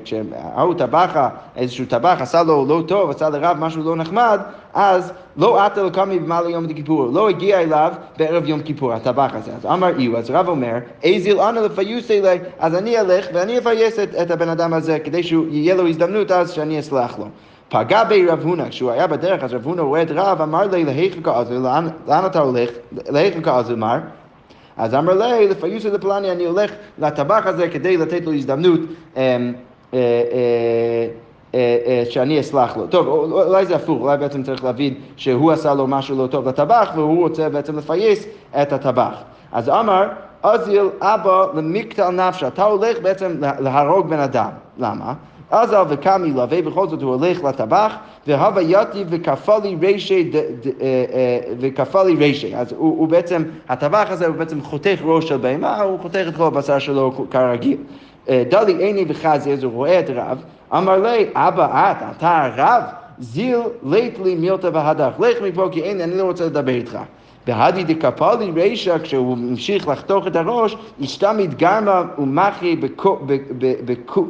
כשההוא 0.04 0.75
טבחה, 0.75 1.28
איזשהו 1.56 1.84
טבח 1.89 2.17
עשה 2.21 2.43
לו 2.43 2.67
לא 2.69 2.82
טוב, 2.86 3.10
עשה 3.10 3.28
לרב 3.28 3.56
משהו 3.60 3.82
לא 3.82 3.97
נחמד, 3.97 4.41
אז 4.75 5.12
לא 5.36 5.65
עטה 5.65 5.82
לקמי 5.82 6.19
במעלה 6.19 6.50
יום 6.50 6.73
כיפור, 6.73 7.06
לא 7.12 7.28
הגיע 7.28 7.60
אליו 7.60 7.93
בערב 8.19 8.49
יום 8.49 8.62
כיפור, 8.62 8.93
הטבח 8.93 9.30
הזה. 9.34 9.50
אז 9.56 9.67
אמר 9.67 9.99
איו, 9.99 10.17
אז 10.17 10.30
רב 10.30 10.49
אומר, 10.49 10.75
איזיל 11.02 11.41
אנא 11.41 11.60
לפיוסי 11.60 12.23
לי, 12.23 12.39
אז 12.58 12.75
אני 12.75 13.00
אלך 13.00 13.26
ואני 13.34 13.58
אפייס 13.58 13.99
את, 13.99 14.15
את 14.23 14.30
הבן 14.30 14.49
אדם 14.49 14.75
הזה, 14.75 14.99
כדי 14.99 15.23
שיהיה 15.23 15.75
לו 15.75 15.89
הזדמנות 15.89 16.30
אז 16.30 16.50
שאני 16.50 16.80
אסלח 16.80 17.19
לו. 17.19 17.28
פגע 17.69 18.04
בי 18.04 18.26
רב 18.26 18.43
הונא, 18.43 18.69
כשהוא 18.69 18.91
היה 18.91 19.06
בדרך, 19.06 19.45
אז 19.45 19.54
רב 19.54 19.65
הונא 19.65 19.80
רואה 19.80 20.02
את 20.02 20.10
רב, 20.10 20.43
אמר 20.43 20.67
לי, 20.67 20.84
להיכן 20.84 21.23
כעזר, 21.23 21.58
לאן 22.06 22.26
אתה 22.26 22.41
הולך? 22.41 22.71
להיכן 23.08 23.43
כעזר, 23.43 23.76
מר? 23.76 23.99
אז 24.78 24.95
אמר 24.95 25.14
לי, 25.14 25.49
לפיוסי 25.49 25.91
לפלני, 25.91 26.30
אני 26.30 26.45
הולך 26.45 26.71
לטבח 26.99 27.47
הזה 27.47 27.69
כדי 27.69 27.97
לתת 27.97 28.25
לו 28.25 28.32
הזדמנות. 28.32 28.80
אה, 29.17 29.36
אה, 31.54 31.76
אה, 31.86 32.02
שאני 32.10 32.41
אסלח 32.41 32.76
לו. 32.76 32.86
טוב, 32.86 33.06
אולי 33.32 33.67
זה 33.67 33.76
הפוך, 33.76 34.00
אולי 34.00 34.17
בעצם 34.17 34.43
צריך 34.43 34.64
להבין 34.64 34.95
שהוא 35.17 35.52
עשה 35.52 35.75
לו 35.75 35.86
משהו 35.86 36.19
לא 36.19 36.26
טוב 36.26 36.49
לטבח 36.49 36.91
והוא 36.95 37.23
רוצה 37.23 37.49
בעצם 37.49 37.78
לפייס 37.78 38.26
את 38.62 38.73
הטבח. 38.73 39.14
אז 39.52 39.69
אמר, 39.69 40.08
אזיל 40.43 40.88
אבא 41.00 41.47
למקטל 41.54 42.10
נפשה, 42.10 42.47
אתה 42.49 42.64
הולך 42.64 43.00
בעצם 43.02 43.36
להרוג 43.41 44.08
בן 44.08 44.19
אדם. 44.19 44.50
למה? 44.78 45.12
עזב 45.50 45.87
וקם 45.89 46.23
ילווה, 46.26 46.63
בכל 46.63 46.89
זאת 46.89 47.02
הוא 47.02 47.15
הולך 47.15 47.45
לטבח, 47.45 47.95
והווה 48.26 48.63
יתי 48.63 49.04
וכפה 49.08 49.58
לי 49.58 49.76
רישי, 49.80 50.30
אה, 50.34 50.41
אה, 50.80 51.39
וכפה 51.61 52.02
לי 52.02 52.15
רישי. 52.15 52.56
אז 52.56 52.73
הוא, 52.73 52.99
הוא 52.99 53.08
בעצם, 53.08 53.43
הטבח 53.69 54.06
הזה 54.11 54.26
הוא 54.26 54.37
בעצם 54.37 54.63
חותך 54.63 54.99
ראש 55.04 55.28
של 55.28 55.37
בהמה, 55.37 55.80
הוא 55.80 55.99
חותך 56.00 56.25
את 56.28 56.37
כל 56.37 56.47
הבשר 56.47 56.78
שלו 56.78 57.26
כרגיל. 57.30 57.76
אה, 58.28 58.43
דלי 58.50 58.84
עיני 58.84 59.04
וחזי, 59.08 59.52
אז 59.52 59.65
הוא 59.65 59.73
רואה 59.73 60.00
את 60.00 60.11
רב, 60.11 60.43
אמר 60.73 60.99
לי, 60.99 61.26
אבא, 61.34 61.91
את, 61.91 61.97
אתה 62.17 62.45
הרב? 62.45 62.82
זיל 63.21 63.58
לית 63.82 64.19
לי 64.25 64.34
מילתא 64.34 64.71
והדך, 64.73 65.21
לך 65.21 65.43
מפה 65.43 65.69
כי 65.73 65.82
אין, 65.82 66.00
אני 66.00 66.19
לא 66.19 66.23
רוצה 66.23 66.47
לדבר 66.47 66.75
איתך. 66.75 66.99
בהדי 67.49 67.84
דקפלי 67.84 68.50
רישא, 68.50 68.99
כשהוא 68.99 69.32
המשיך 69.32 69.89
לחתוך 69.89 70.26
את 70.26 70.37
הראש, 70.37 70.76
השתמד 71.00 71.54
גרמה 71.54 72.02
ומחי 72.19 72.76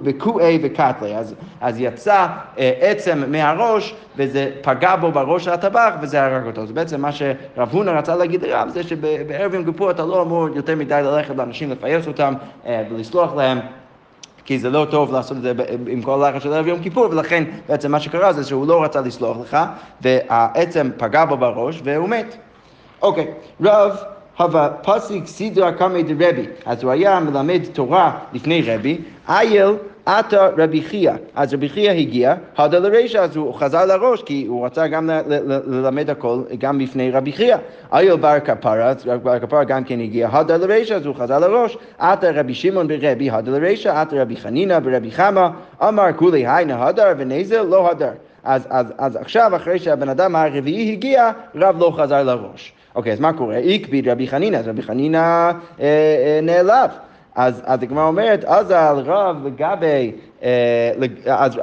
בקועי 0.03 0.59
וקטלי. 0.63 1.17
אז, 1.17 1.35
אז 1.61 1.81
יצא 1.81 2.27
אה, 2.59 2.73
עצם 2.81 3.23
מהראש, 3.29 3.95
וזה 4.17 4.51
פגע 4.63 4.97
בו 4.97 5.13
בראש 5.13 5.45
של 5.45 5.51
הטבח, 5.51 5.95
וזה 6.03 6.25
הרג 6.25 6.47
אותו. 6.47 6.63
אז 6.63 6.73
בעצם 6.73 7.01
מה 7.01 7.13
שרב 7.13 7.69
הונא 7.71 7.91
רצה 7.91 8.17
להגיד 8.17 8.43
לרב, 8.43 8.69
זה 8.69 8.83
שבערב 8.83 9.55
יום 9.55 9.65
כיפור 9.65 9.91
אתה 9.91 10.05
לא 10.05 10.23
אמור 10.23 10.49
יותר 10.49 10.77
מדי 10.77 11.01
ללכת 11.05 11.37
לאנשים 11.37 11.71
לפייס 11.71 12.07
אותם 12.07 12.35
אה, 12.67 12.83
ולסלוח 12.91 13.35
להם. 13.35 13.59
כי 14.45 14.59
זה 14.59 14.71
לא 14.71 14.87
טוב 14.91 15.13
לעשות 15.13 15.37
את 15.37 15.43
זה 15.43 15.53
עם 15.87 16.03
כל 16.03 16.25
הלחץ 16.25 16.43
של 16.43 16.53
ערב 16.53 16.67
יום 16.67 16.83
כיפור, 16.83 17.09
ולכן 17.11 17.45
בעצם 17.69 17.93
מה 17.93 18.01
שקרה 18.01 18.33
זה 18.33 18.45
שהוא 18.45 18.67
לא 18.67 18.85
רצה 18.85 19.01
לסלוח 19.01 19.37
לך, 19.43 19.57
והעצם 20.01 20.91
פגע 20.97 21.25
בו 21.25 21.37
בראש 21.37 21.81
והוא 21.85 22.09
מת. 22.09 22.37
אוקיי, 23.03 23.27
רב 23.63 23.97
הווה 24.39 24.71
פסיק 24.83 25.27
סידרא 25.27 25.71
קמא 25.71 26.03
דרבי, 26.03 26.47
אז 26.67 26.83
הוא 26.83 26.93
היה 26.93 27.21
מלמד 27.21 27.61
תורה 27.73 28.19
לפני 28.33 28.63
רבי, 28.67 28.99
אייל 29.29 29.75
עתה 30.07 30.49
רבי 30.59 30.83
חייא, 30.83 31.13
אז 31.35 31.55
רבי 31.55 31.69
חייא 31.69 31.91
הגיע, 31.91 32.35
הדה 32.57 32.79
לרישא, 32.79 33.19
אז 33.19 33.37
הוא 33.37 33.55
חזר 33.55 33.85
לראש, 33.85 34.23
כי 34.23 34.45
הוא 34.49 34.67
רצה 34.67 34.87
גם 34.87 35.11
ללמד 35.67 36.11
הכל, 36.11 36.43
גם 36.59 36.79
בפני 36.79 37.11
רבי 37.11 37.33
חייא. 37.33 37.57
אייל 37.93 38.17
בר 38.17 38.41
כפרה, 38.41 38.89
אז 38.89 39.05
בר 39.23 39.39
כפרה 39.39 39.65
גם 39.65 39.85
כן 39.85 40.01
הגיע, 40.01 40.29
הדה 40.33 40.57
לרישא, 40.57 40.95
אז 40.95 41.07
הוא 41.07 41.15
חזר 41.15 41.39
לראש, 41.39 41.79
עתה 41.99 42.31
רבי 42.35 42.55
שמעון 42.55 42.89
ברבי, 42.89 43.31
הדה 43.31 43.51
לרישא, 43.51 44.01
עתה 44.01 44.23
רבי 44.23 44.37
חנינא 44.37 44.79
ברבי 44.79 45.11
חמא, 45.11 45.49
אמר 45.83 46.07
כולי 46.17 46.47
היינה 46.47 46.87
הדר 46.87 47.13
ונזל 47.19 47.63
לא 47.63 47.91
הדר. 47.91 48.13
אז, 48.45 48.67
אז, 48.71 48.87
אז 48.99 49.17
עכשיו, 49.17 49.57
אחרי 49.57 49.79
שהבן 49.79 50.09
אדם 50.09 50.37
הרביעי 50.37 50.93
הגיע, 50.93 51.31
רב 51.55 51.79
לא 51.79 51.93
חזר 51.97 52.23
לראש. 52.23 52.73
אוקיי, 52.99 53.13
אז 53.13 53.21
מה 53.21 53.33
קורה? 53.33 53.59
הקפיד 53.59 54.09
רבי 54.09 54.29
חנינא, 54.29 54.57
אז 54.57 54.69
רבי 54.69 54.83
חנינא 54.83 55.17
אה, 55.17 55.53
אה, 55.81 56.41
נעלב. 56.43 56.91
אז, 57.35 57.63
הגמרא 57.65 58.07
אומרת, 58.07 58.45
אז 58.45 58.71
על 58.71 58.99
רב 58.99 59.47
לגבי, 59.47 60.13
אה, 60.43 60.93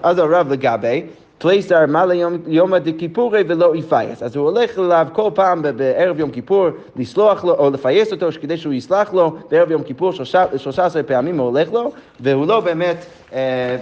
אז 0.04 0.20
על 0.20 0.34
רב 0.34 0.52
לגבי, 0.52 1.04
פלייסטר 1.38 1.86
מלא 1.86 2.14
יום, 2.48 2.76
דכיפורי 2.76 3.44
ולא 3.48 3.76
יפייס. 3.76 4.24
אז 4.24 4.36
הוא 4.36 4.50
הולך 4.50 4.80
אליו 4.80 5.08
כל 5.14 5.30
פעם 5.34 5.62
בערב 5.62 6.20
יום 6.20 6.32
כיפור 6.32 6.68
לסלוח 6.96 7.46
לו, 7.46 7.54
או 7.54 7.70
לפייס 7.70 8.12
אותו 8.12 8.28
כדי 8.42 8.58
שהוא 8.58 8.74
יסלח 8.74 9.14
לו, 9.14 9.36
בערב 9.52 9.72
יום 9.72 9.84
כיפור 9.84 10.12
שלושה 10.58 10.86
עשרה 10.86 11.04
פעמים 11.04 11.38
הוא 11.38 11.48
הולך 11.48 11.74
לו, 11.74 11.92
והוא 12.20 12.48
לא 12.48 12.60
באמת, 12.60 13.06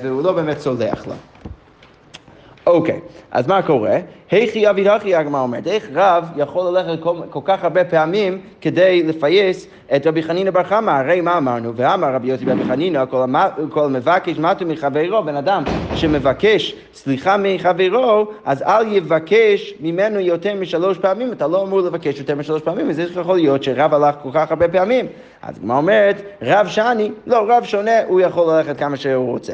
והוא 0.04 0.24
לא 0.24 0.32
באמת 0.32 0.60
סולח 0.60 1.08
לו. 1.08 1.14
אוקיי, 2.68 3.00
אז 3.32 3.48
מה 3.48 3.62
קורה? 3.62 3.98
היכי 4.32 4.70
אבי 4.70 4.90
הכי 4.90 5.16
הגמרא 5.16 5.42
אומרת, 5.42 5.68
איך 5.68 5.90
רב 5.94 6.30
יכול 6.36 6.78
ללכת 6.78 7.04
כל, 7.04 7.16
כל 7.30 7.40
כך 7.46 7.64
הרבה 7.64 7.84
פעמים 7.84 8.42
כדי 8.62 9.04
לפייס 9.04 9.68
את 9.96 10.08
רבי 10.08 10.24
חנינא 10.24 10.52
בר 10.52 10.64
חמא? 10.64 10.92
הרי 10.92 11.22
מה 11.22 11.38
אמרנו? 11.38 11.76
ואמר 11.76 12.14
רבי 12.14 12.28
יוסי 12.28 12.46
רבי 12.46 12.64
חנינא, 12.64 13.06
כל. 13.06 13.26
כל 13.70 13.88
מבקש 13.88 14.40
מתו 14.40 14.66
מחברו, 14.66 15.24
בן 15.24 15.36
אדם 15.36 15.64
שמבקש 15.96 16.76
סליחה 16.94 17.36
מחברו, 17.38 18.28
אז 18.46 18.62
אל 18.62 18.94
יבקש 18.94 19.74
ממנו 19.80 20.20
יותר 20.20 20.56
משלוש 20.56 20.98
פעמים, 20.98 21.32
אתה 21.32 21.48
לא 21.48 21.64
אמור 21.64 21.82
לבקש 21.82 22.20
יותר 22.20 22.36
משלוש 22.36 22.62
פעמים, 22.62 22.90
וזה 22.90 23.04
יכול 23.04 23.36
להיות 23.36 23.64
שרב 23.64 23.94
הלך 23.94 24.16
כל 24.24 24.30
כך 24.34 24.50
הרבה 24.50 24.68
פעמים. 24.68 25.06
אז 25.42 25.58
הגמרא 25.58 25.78
אומרת, 25.78 26.22
רב 26.42 26.68
שאני, 26.68 27.12
לא, 27.28 27.46
רב 27.48 27.64
שונה, 27.64 28.04
הוא 28.08 28.22
יכול 28.22 28.54
ללכת 28.54 28.78
כמה 28.78 28.98
שהוא 28.98 29.32
רוצה. 29.32 29.54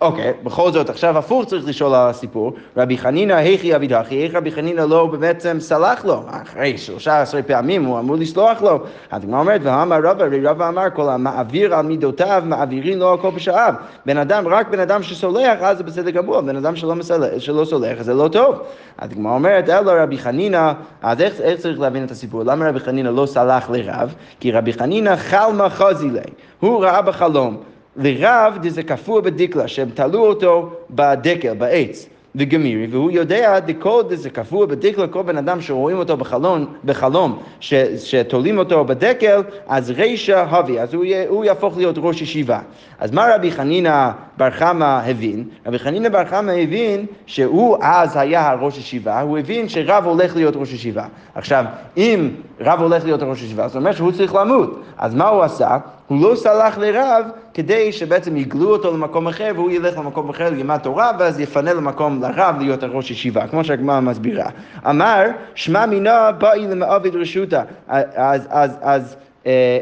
אוקיי, 0.00 0.30
okay, 0.30 0.44
בכל 0.44 0.72
זאת, 0.72 0.90
עכשיו 0.90 1.18
הפוך 1.18 1.44
צריך 1.44 1.68
לשאול 1.68 1.94
על 1.94 2.10
הסיפור. 2.10 2.52
רבי 2.76 2.98
חנינא, 2.98 3.32
היכי 3.32 3.76
אבי 3.76 3.86
דחי, 3.86 4.24
איך 4.24 4.34
רבי 4.34 4.52
חנינא 4.52 4.80
לא 4.80 5.06
בעצם 5.06 5.56
סלח 5.60 6.04
לו? 6.04 6.22
אחרי 6.28 6.78
שלושה 6.78 7.20
עשרה 7.20 7.42
פעמים 7.42 7.84
הוא 7.84 7.98
אמור 7.98 8.16
לסלוח 8.16 8.62
לו. 8.62 8.78
אז 9.10 9.22
הגמרא 9.22 9.40
אומרת, 9.40 9.60
ואמר 9.64 10.00
רבא, 10.04 10.24
רבא 10.42 10.68
אמר, 10.68 10.90
כל 10.94 11.08
המעביר 11.08 11.74
על 11.74 11.86
מידותיו, 11.86 12.42
מעבירים 12.46 12.98
לו 12.98 13.10
על 13.10 13.18
כל 13.18 13.30
פשעיו. 13.34 13.74
בן 14.06 14.16
אדם, 14.16 14.48
רק 14.48 14.68
בן 14.68 14.80
אדם 14.80 15.02
שסולח, 15.02 15.58
אז 15.60 15.78
זה 15.78 15.84
בסדר 15.84 16.10
גמור, 16.10 16.40
בן 16.40 16.56
אדם 16.56 16.76
שלא, 16.76 16.94
מסלח, 16.94 17.28
שלא 17.38 17.64
סולח, 17.64 18.02
זה 18.02 18.14
לא 18.14 18.28
טוב. 18.28 18.62
אז 18.98 19.10
הגמרא 19.10 19.34
אומרת, 19.34 19.68
אלא 19.68 19.92
רבי 19.92 20.18
חנינא, 20.18 20.72
אז 21.02 21.20
איך, 21.20 21.40
איך 21.40 21.60
צריך 21.60 21.80
להבין 21.80 22.04
את 22.04 22.10
הסיפור? 22.10 22.42
למה 22.42 22.68
רבי 22.68 22.80
חנינא 22.80 23.08
לא 23.08 23.26
סלח 23.26 23.70
לרב? 23.70 24.14
כי 24.40 24.52
רבי 24.52 24.72
חנינא 24.72 25.16
חלמה 25.16 25.70
חזילי, 25.70 26.20
הוא 26.60 26.84
ראה 26.84 27.02
בחלום. 27.02 27.56
לרב 27.96 28.68
זה 28.68 28.82
קפוא 28.82 29.20
בדקלה, 29.20 29.68
שהם 29.68 29.88
תלו 29.94 30.26
אותו 30.26 30.70
בדקל, 30.90 31.54
בעץ. 31.54 32.08
וגמירי, 32.36 32.86
והוא 32.90 33.10
יודע 33.10 33.58
דכל 33.60 34.02
זה 34.10 34.30
קפוא 34.30 34.66
בדקל, 34.66 35.06
כל 35.06 35.22
בן 35.22 35.36
אדם 35.36 35.60
שרואים 35.60 35.96
אותו 35.96 36.16
בחלון, 36.16 36.66
בחלום, 36.84 37.38
ש, 37.60 37.74
שתולים 37.74 38.58
אותו 38.58 38.84
בדקל, 38.84 39.42
אז 39.68 39.90
רישא 39.90 40.44
הבי, 40.48 40.80
אז 40.80 40.94
הוא, 40.94 41.04
הוא 41.28 41.44
יהפוך 41.44 41.76
להיות 41.76 41.94
ראש 41.98 42.22
ישיבה. 42.22 42.58
אז 42.98 43.10
מה 43.10 43.34
רבי 43.34 43.50
חנינא 43.50 44.10
בר 44.36 44.50
חמא 44.50 45.00
הבין? 45.04 45.44
רבי 45.66 45.78
חנינא 45.78 46.08
בר 46.08 46.24
חמא 46.24 46.50
הבין 46.50 47.06
שהוא 47.26 47.76
אז 47.80 48.16
היה 48.16 48.50
הראש 48.50 48.78
ישיבה, 48.78 49.20
הוא 49.20 49.38
הבין 49.38 49.68
שרב 49.68 50.04
הולך 50.06 50.36
להיות 50.36 50.54
ראש 50.56 50.72
ישיבה. 50.72 51.04
עכשיו, 51.34 51.64
אם 51.96 52.30
רב 52.60 52.80
הולך 52.80 53.04
להיות 53.04 53.22
ראש 53.22 53.42
ישיבה, 53.42 53.68
זאת 53.68 53.76
אומרת 53.76 53.96
שהוא 53.96 54.12
צריך 54.12 54.34
למות. 54.34 54.82
אז 54.98 55.14
מה 55.14 55.28
הוא 55.28 55.42
עשה? 55.42 55.78
הוא 56.06 56.22
לא 56.22 56.36
סלח 56.36 56.78
לרב 56.78 57.26
כדי 57.54 57.92
שבעצם 57.92 58.36
יגלו 58.36 58.72
אותו 58.72 58.92
למקום 58.92 59.28
אחר 59.28 59.52
והוא 59.54 59.70
ילך 59.70 59.98
למקום 59.98 60.28
אחר 60.28 60.50
ללמד 60.50 60.76
תורה 60.76 61.12
ואז 61.18 61.40
יפנה 61.40 61.72
למקום 61.72 62.22
לרב 62.22 62.54
להיות 62.58 62.82
הראש 62.82 63.10
ישיבה, 63.10 63.46
כמו 63.46 63.64
שהגמרא 63.64 64.00
מסבירה. 64.00 64.50
אמר, 64.88 65.24
שמע 65.54 65.86
מינה 65.86 66.32
באי 66.32 66.66
למעביד 66.66 67.16
רשותה. 67.16 67.62
אז, 67.88 68.06
אז, 68.16 68.46
אז, 68.50 68.76
אז 68.82 69.16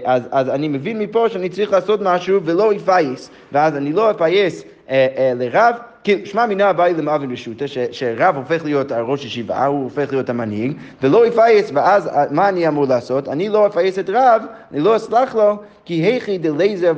אז, 0.04 0.22
אז 0.30 0.48
אני 0.48 0.68
מבין 0.68 0.98
מפה 0.98 1.28
שאני 1.28 1.48
צריך 1.48 1.72
לעשות 1.72 2.00
משהו 2.02 2.40
ולא 2.44 2.72
אפייס, 2.76 3.30
ואז 3.52 3.76
אני 3.76 3.92
לא 3.92 4.10
אפייס 4.10 4.64
אה, 4.90 5.06
אה, 5.16 5.32
לרב, 5.36 5.74
כאילו, 6.04 6.26
שמע 6.26 6.46
מינה 6.46 6.72
באי 6.72 6.94
למאבין 6.94 7.32
רשותא, 7.32 7.64
שרב 7.92 8.36
הופך 8.36 8.64
להיות 8.64 8.92
הראש 8.92 9.24
ישיבה, 9.24 9.66
הוא 9.66 9.84
הופך 9.84 10.12
להיות 10.12 10.30
המנהיג, 10.30 10.72
ולא 11.02 11.26
יפייס, 11.26 11.70
ואז 11.74 12.06
אה, 12.06 12.24
מה 12.30 12.48
אני 12.48 12.68
אמור 12.68 12.86
לעשות? 12.86 13.28
אני 13.28 13.48
לא 13.48 13.66
אפייס 13.66 13.98
את 13.98 14.10
רב, 14.10 14.42
אני 14.72 14.80
לא 14.80 14.96
אסלח 14.96 15.34
לו, 15.34 15.56
כי 15.84 15.94
היכי 15.94 16.38
דלייזר 16.38 16.92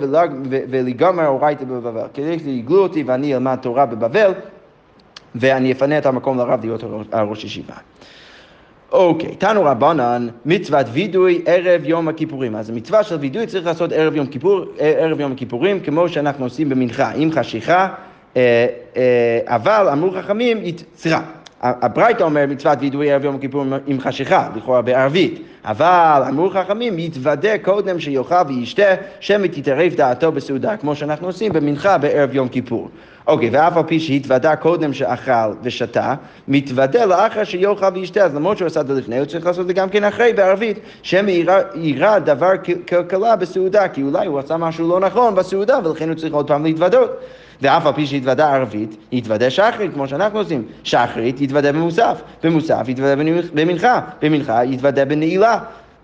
ולגמר 0.48 1.26
אורייתא 1.26 1.64
בבבל, 1.64 2.06
כדי 2.14 2.38
שיגלו 2.38 2.82
אותי 2.82 3.02
ואני 3.02 3.34
אלמד 3.34 3.58
תורה 3.62 3.86
בבבל, 3.86 4.32
ואני 5.34 5.72
אפנה 5.72 5.98
את 5.98 6.06
המקום 6.06 6.38
לרב 6.38 6.60
להיות 6.64 6.84
הראש 7.12 7.44
ישיבה. 7.44 7.74
אוקיי, 8.92 9.34
תנו 9.36 9.64
רבנן, 9.64 10.28
מצוות 10.46 10.86
וידוי 10.92 11.42
ערב 11.46 11.84
יום 11.84 12.08
הכיפורים. 12.08 12.56
אז 12.56 12.70
המצווה 12.70 13.02
של 13.02 13.16
וידוי 13.16 13.46
צריך 13.46 13.66
לעשות 13.66 13.92
ערב 13.92 14.16
יום, 14.16 14.26
כיפור, 14.26 14.64
ערב 14.78 15.20
יום 15.20 15.32
הכיפורים, 15.32 15.80
כמו 15.80 16.08
שאנחנו 16.08 16.44
עושים 16.44 16.68
במנחה, 16.68 17.10
עם 17.14 17.32
חשיכה, 17.32 17.74
אה, 17.74 17.86
אה, 18.36 18.66
אבל 19.46 19.88
אמרו 19.92 20.10
חכמים, 20.10 20.58
סליחה, 20.96 21.20
הברייתא 21.62 22.22
אומר 22.22 22.44
מצוות 22.48 22.78
וידוי 22.80 23.12
ערב 23.12 23.24
יום 23.24 23.34
הכיפורים 23.34 23.72
עם 23.86 24.00
חשיכה, 24.00 24.48
לכאורה 24.56 24.82
בערבית, 24.82 25.42
אבל 25.64 26.22
אמרו 26.28 26.50
חכמים, 26.50 26.98
יתוודה 26.98 27.58
קודם 27.58 28.00
שיאכל 28.00 28.34
וישתה, 28.48 28.94
שמא 29.20 29.46
תתערב 29.46 29.92
דעתו 29.94 30.32
בסעודה, 30.32 30.76
כמו 30.76 30.96
שאנחנו 30.96 31.26
עושים 31.26 31.52
במנחה 31.52 31.98
בערב 31.98 32.34
יום 32.34 32.48
כיפור. 32.48 32.88
אוקיי, 33.26 33.50
ואף 33.52 33.76
על 33.76 33.82
פי 33.82 34.00
שהתוודה 34.00 34.56
קודם 34.56 34.92
שאכל 34.92 35.52
ושתה, 35.62 36.14
מתוודה 36.48 37.04
לאחר 37.04 37.44
שיאכל 37.44 37.86
וישתה, 37.94 38.24
אז 38.24 38.34
למרות 38.34 38.58
שהוא 38.58 38.66
עשה 38.66 38.80
את 38.80 38.86
זה 38.86 38.94
לפני, 38.94 39.18
הוא 39.18 39.26
צריך 39.26 39.46
לעשות 39.46 39.62
את 39.62 39.66
זה 39.66 39.72
גם 39.72 39.88
כן 39.88 40.04
אחרי, 40.04 40.32
בערבית, 40.32 40.78
שמא 41.02 41.32
יירא 41.74 42.18
דבר 42.18 42.52
כלכלה 42.88 43.36
בסעודה, 43.36 43.88
כי 43.88 44.02
אולי 44.02 44.26
הוא 44.26 44.38
עשה 44.38 44.56
משהו 44.56 44.88
לא 44.88 45.00
נכון 45.00 45.34
בסעודה, 45.34 45.78
ולכן 45.84 46.08
הוא 46.08 46.16
צריך 46.16 46.34
עוד 46.34 46.46
פעם 46.46 46.64
להתוודות. 46.64 47.20
ואף 47.62 47.86
על 47.86 47.92
פי 47.92 48.06
שהתוודה 48.06 48.54
ערבית, 48.54 48.96
יתוודה 49.12 49.50
שחרית, 49.50 49.94
כמו 49.94 50.08
שאנחנו 50.08 50.38
עושים. 50.38 50.64
שחרית 50.84 51.40
יתוודה 51.40 51.72
במוסף, 51.72 52.22
במוסף 52.44 52.84
יתוודה 52.88 53.16
במנחה, 53.54 54.00
במנחה 54.22 54.64
יתוודה 54.64 55.04
בנעילה. 55.04 55.58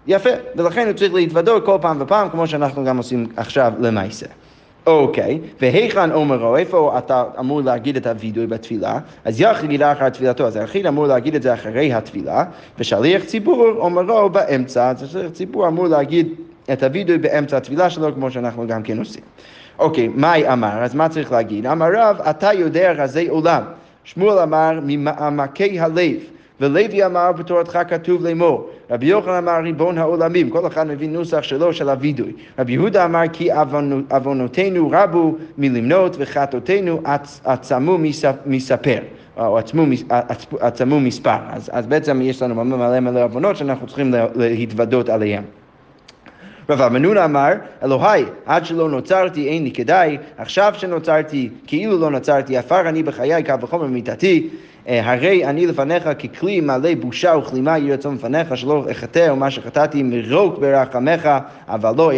יפה, 0.07 0.31
ולכן 0.57 0.87
הוא 0.87 0.93
צריך 0.93 1.15
להתוודות 1.15 1.65
כל 1.65 1.79
פעם 1.81 1.97
ופעם, 2.01 2.29
כמו 2.29 2.47
שאנחנו 2.47 2.85
גם 2.85 2.97
עושים 2.97 3.27
עכשיו 3.37 3.73
למעשה. 3.81 4.27
אוקיי, 4.87 5.41
והיכן 5.61 6.13
אומרו, 6.13 6.57
איפה 6.57 6.99
אתה 6.99 7.25
אמור 7.39 7.61
להגיד 7.61 7.97
את 7.97 8.07
הווידוי 8.07 8.47
בתפילה? 8.47 8.99
אז 9.25 9.41
יחיד 9.41 9.83
אחר 9.83 10.09
תפילתו, 10.09 10.47
אז 10.47 10.57
היחיד 10.57 10.87
אמור 10.87 11.07
להגיד 11.07 11.35
את 11.35 11.43
זה 11.43 11.55
אחרי 11.55 11.93
התפילה, 11.93 12.45
ושליח 12.79 13.25
ציבור 13.25 13.67
אומרו 13.79 14.29
באמצע, 14.29 14.91
אז 14.91 15.11
שליח 15.11 15.31
ציבור 15.31 15.69
אמור 15.69 15.87
להגיד 15.87 16.29
את 16.73 16.83
הווידוי 16.83 17.19
באמצע 17.19 17.57
התפילה 17.57 17.91
שלו, 17.91 18.15
כמו 18.15 18.31
שאנחנו 18.31 18.67
גם 18.67 18.83
כן 18.83 18.99
עושים. 18.99 19.23
אוקיי, 19.79 20.09
מאי 20.09 20.53
אמר, 20.53 20.83
אז 20.83 20.95
מה 20.95 21.09
צריך 21.09 21.33
להגיד? 21.33 21.67
אמר 21.67 21.89
רב, 21.95 22.21
אתה 22.31 22.53
יודע 22.53 22.93
רזי 22.93 23.29
עולם. 23.29 23.63
שמואל 24.05 24.39
אמר, 24.39 24.79
ממעמקי 24.83 25.81
הלב. 25.81 26.17
ולוי 26.61 27.07
אמר 27.07 27.33
בתורתך 27.33 27.79
כתוב 27.89 28.27
לאמור, 28.27 28.71
רבי 28.91 29.07
יוחנן 29.07 29.35
אמר 29.35 29.61
ריבון 29.63 29.99
העולמים, 29.99 30.51
כל 30.51 30.67
אחד 30.67 30.87
מבין 30.87 31.13
נוסח 31.13 31.43
שלו 31.43 31.73
של 31.73 31.89
הווידוי. 31.89 32.33
רבי 32.59 32.73
יהודה 32.73 33.05
אמר 33.05 33.23
כי 33.33 33.49
עוונותינו 34.11 34.91
רבו 34.93 35.35
מלמנות 35.59 36.17
וחטאותינו 36.19 37.01
עצמו 37.45 37.99
מספר. 38.47 38.99
או 39.37 39.59
עצמו 40.61 41.01
מספר. 41.01 41.37
אז, 41.51 41.71
אז 41.73 41.87
בעצם 41.87 42.23
יש 42.23 42.43
לנו 42.43 42.65
מלא 42.65 43.01
מלא 43.01 43.25
עוונות 43.25 43.57
שאנחנו 43.57 43.87
צריכים 43.87 44.15
להתוודות 44.37 45.09
עליהם. 45.09 45.45
רב 46.71 46.81
אמנון 46.81 47.19
אמר, 47.19 47.53
אלוהי, 47.83 48.25
עד 48.47 48.67
שלא 48.67 48.89
נוצרתי 48.89 49.49
אין 49.49 49.65
לי 49.65 49.71
כדאי, 49.71 50.19
עכשיו 50.39 50.75
שנוצרתי 50.77 51.51
כאילו 51.67 51.99
לא 51.99 52.11
נוצרתי, 52.11 52.57
עפר 52.57 52.89
אני 52.89 53.03
בחיי, 53.03 53.45
קו 53.45 53.61
וחומר 53.61 53.87
מיתתי. 53.87 54.49
אה, 54.89 55.13
הרי 55.13 55.47
אני 55.47 55.67
לפניך 55.67 56.09
ככלי 56.19 56.61
מלא 56.61 56.95
בושה 57.01 57.37
וכלימה 57.37 57.79
יהי 57.79 57.93
רצון 57.93 58.15
לפניך 58.15 58.57
שלא 58.57 58.85
אחטא 58.91 59.33
ומה 59.33 59.51
שחטאתי 59.51 60.03
מרוק 60.03 60.59
ברחמך 60.59 61.29
אבל 61.69 61.93
לא 61.97 62.11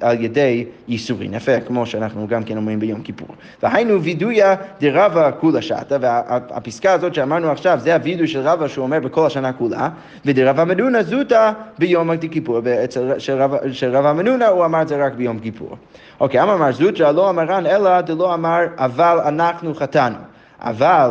על 0.00 0.24
ידי 0.24 0.64
ייסורין. 0.88 1.34
יפה, 1.34 1.60
כמו 1.60 1.86
שאנחנו 1.86 2.26
גם 2.28 2.44
כן 2.44 2.56
אומרים 2.56 2.80
ביום 2.80 3.02
כיפור. 3.02 3.28
והיינו 3.62 4.02
וידויה 4.02 4.54
דרבה 4.80 5.32
כולה 5.32 5.62
שטה, 5.62 5.96
והפסקה 6.00 6.92
הזאת 6.92 7.14
שאמרנו 7.14 7.50
עכשיו 7.50 7.78
זה 7.82 7.94
הווידוי 7.94 8.26
של 8.26 8.40
רבה 8.40 8.68
שהוא 8.68 8.82
אומר 8.82 9.00
בכל 9.00 9.26
השנה 9.26 9.52
כולה, 9.52 9.88
ודרבה 10.24 10.64
מנונה 10.64 11.02
זוטה 11.02 11.52
ביום 11.78 12.10
הכיפור, 12.10 12.60
של 13.72 13.96
רבה 13.96 14.12
מנונה 14.12 14.46
הוא 14.46 14.64
אמר 14.64 14.82
את 14.82 14.88
זה 14.88 15.06
רק 15.06 15.12
ביום 15.12 15.38
כיפור. 15.38 15.76
אוקיי, 16.20 16.42
אמר 16.42 16.72
זוטה 16.72 17.12
לא 17.12 17.30
אמרן 17.30 17.66
אלא 17.66 18.00
דלא 18.00 18.34
אמר 18.34 18.60
אבל 18.78 19.18
אנחנו 19.24 19.74
חטאנו. 19.74 20.16
אבל 20.60 21.10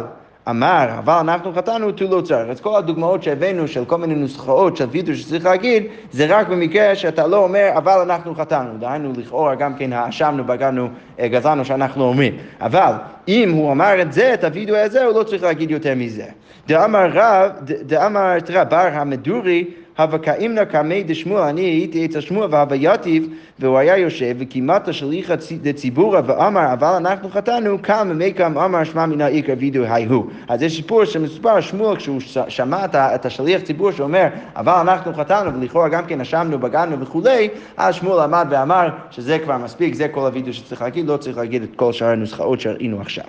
אמר, 0.49 0.87
אבל 0.99 1.13
אנחנו 1.13 1.53
חטאנו, 1.53 1.91
תו 1.91 2.05
לא 2.09 2.21
צריך. 2.21 2.49
אז 2.49 2.61
כל 2.61 2.75
הדוגמאות 2.77 3.23
שהבאנו 3.23 3.67
של 3.67 3.85
כל 3.85 3.97
מיני 3.97 4.15
נוסחאות 4.15 4.77
של 4.77 4.85
וידאו 4.91 5.15
שצריך 5.15 5.45
להגיד, 5.45 5.83
זה 6.11 6.25
רק 6.29 6.47
במקרה 6.47 6.95
שאתה 6.95 7.27
לא 7.27 7.37
אומר, 7.37 7.69
אבל 7.77 7.99
אנחנו 7.99 8.35
חטאנו. 8.35 8.77
דהיינו, 8.79 9.13
לכאורה 9.17 9.55
גם 9.55 9.75
כן 9.75 9.93
האשמנו, 9.93 10.43
בגדנו, 10.43 10.89
אה, 11.19 11.27
גזרנו 11.27 11.65
שאנחנו 11.65 12.03
אומרים. 12.03 12.37
אבל 12.61 12.93
אם 13.27 13.51
הוא 13.51 13.71
אמר 13.71 14.01
את 14.01 14.13
זה, 14.13 14.33
את 14.33 14.43
הוידאו 14.43 14.75
הזה, 14.75 15.05
הוא 15.05 15.19
לא 15.19 15.23
צריך 15.23 15.43
להגיד 15.43 15.71
יותר 15.71 15.93
מזה. 15.95 16.25
דאמר 16.67 17.09
רב, 17.13 17.51
דאמר 17.65 18.39
תראה, 18.39 18.63
בר 18.63 18.89
המדורי, 18.93 19.65
הווה 19.97 20.19
כאימנה 20.19 20.65
קמי 20.65 21.03
דשמואל, 21.03 21.41
אני 21.41 21.61
הייתי 21.61 22.05
אצל 22.05 22.21
שמואל 22.21 22.47
והווייתיו, 22.51 23.23
והוא 23.59 23.77
היה 23.77 23.97
יושב, 23.97 24.35
וכמעט 24.39 24.87
השליחה 24.87 25.33
דציבורה 25.61 26.21
ואמר, 26.25 26.73
אבל 26.73 26.87
אנחנו 26.87 27.29
חטאנו, 27.29 27.77
קם 27.81 28.07
ומקם 28.11 28.57
אמר 28.57 28.83
שמע 28.83 29.05
מן 29.05 29.21
העיקר 29.21 29.53
וידו 29.57 29.83
היהו. 29.83 30.27
אז 30.47 30.61
יש 30.61 30.75
סיפור 30.75 31.05
שמסופר 31.05 31.61
שמואל 31.61 31.95
כשהוא 31.95 32.19
שמע 32.47 32.85
את 32.95 33.25
השליח 33.25 33.61
ציבור 33.61 33.91
שאומר, 33.91 34.27
אבל 34.55 34.73
אנחנו 34.73 35.13
חטאנו, 35.13 35.59
ולכאורה 35.59 35.89
גם 35.89 36.05
כן 36.05 36.21
אשמנו, 36.21 36.59
בגדנו 36.59 36.99
וכולי, 36.99 37.49
אז 37.77 37.95
שמואל 37.95 38.19
עמד 38.19 38.47
ואמר 38.49 38.89
שזה 39.11 39.39
כבר 39.39 39.57
מספיק, 39.57 39.93
זה 39.93 40.07
כל 40.07 40.19
הוידאו 40.19 40.53
שצריך 40.53 40.81
להגיד, 40.81 41.07
לא 41.07 41.17
צריך 41.17 41.37
להגיד 41.37 41.63
את 41.63 41.75
כל 41.75 41.93
שאר 41.93 42.07
הנוסחאות 42.07 42.59
שראינו 42.59 43.01
עכשיו. 43.01 43.25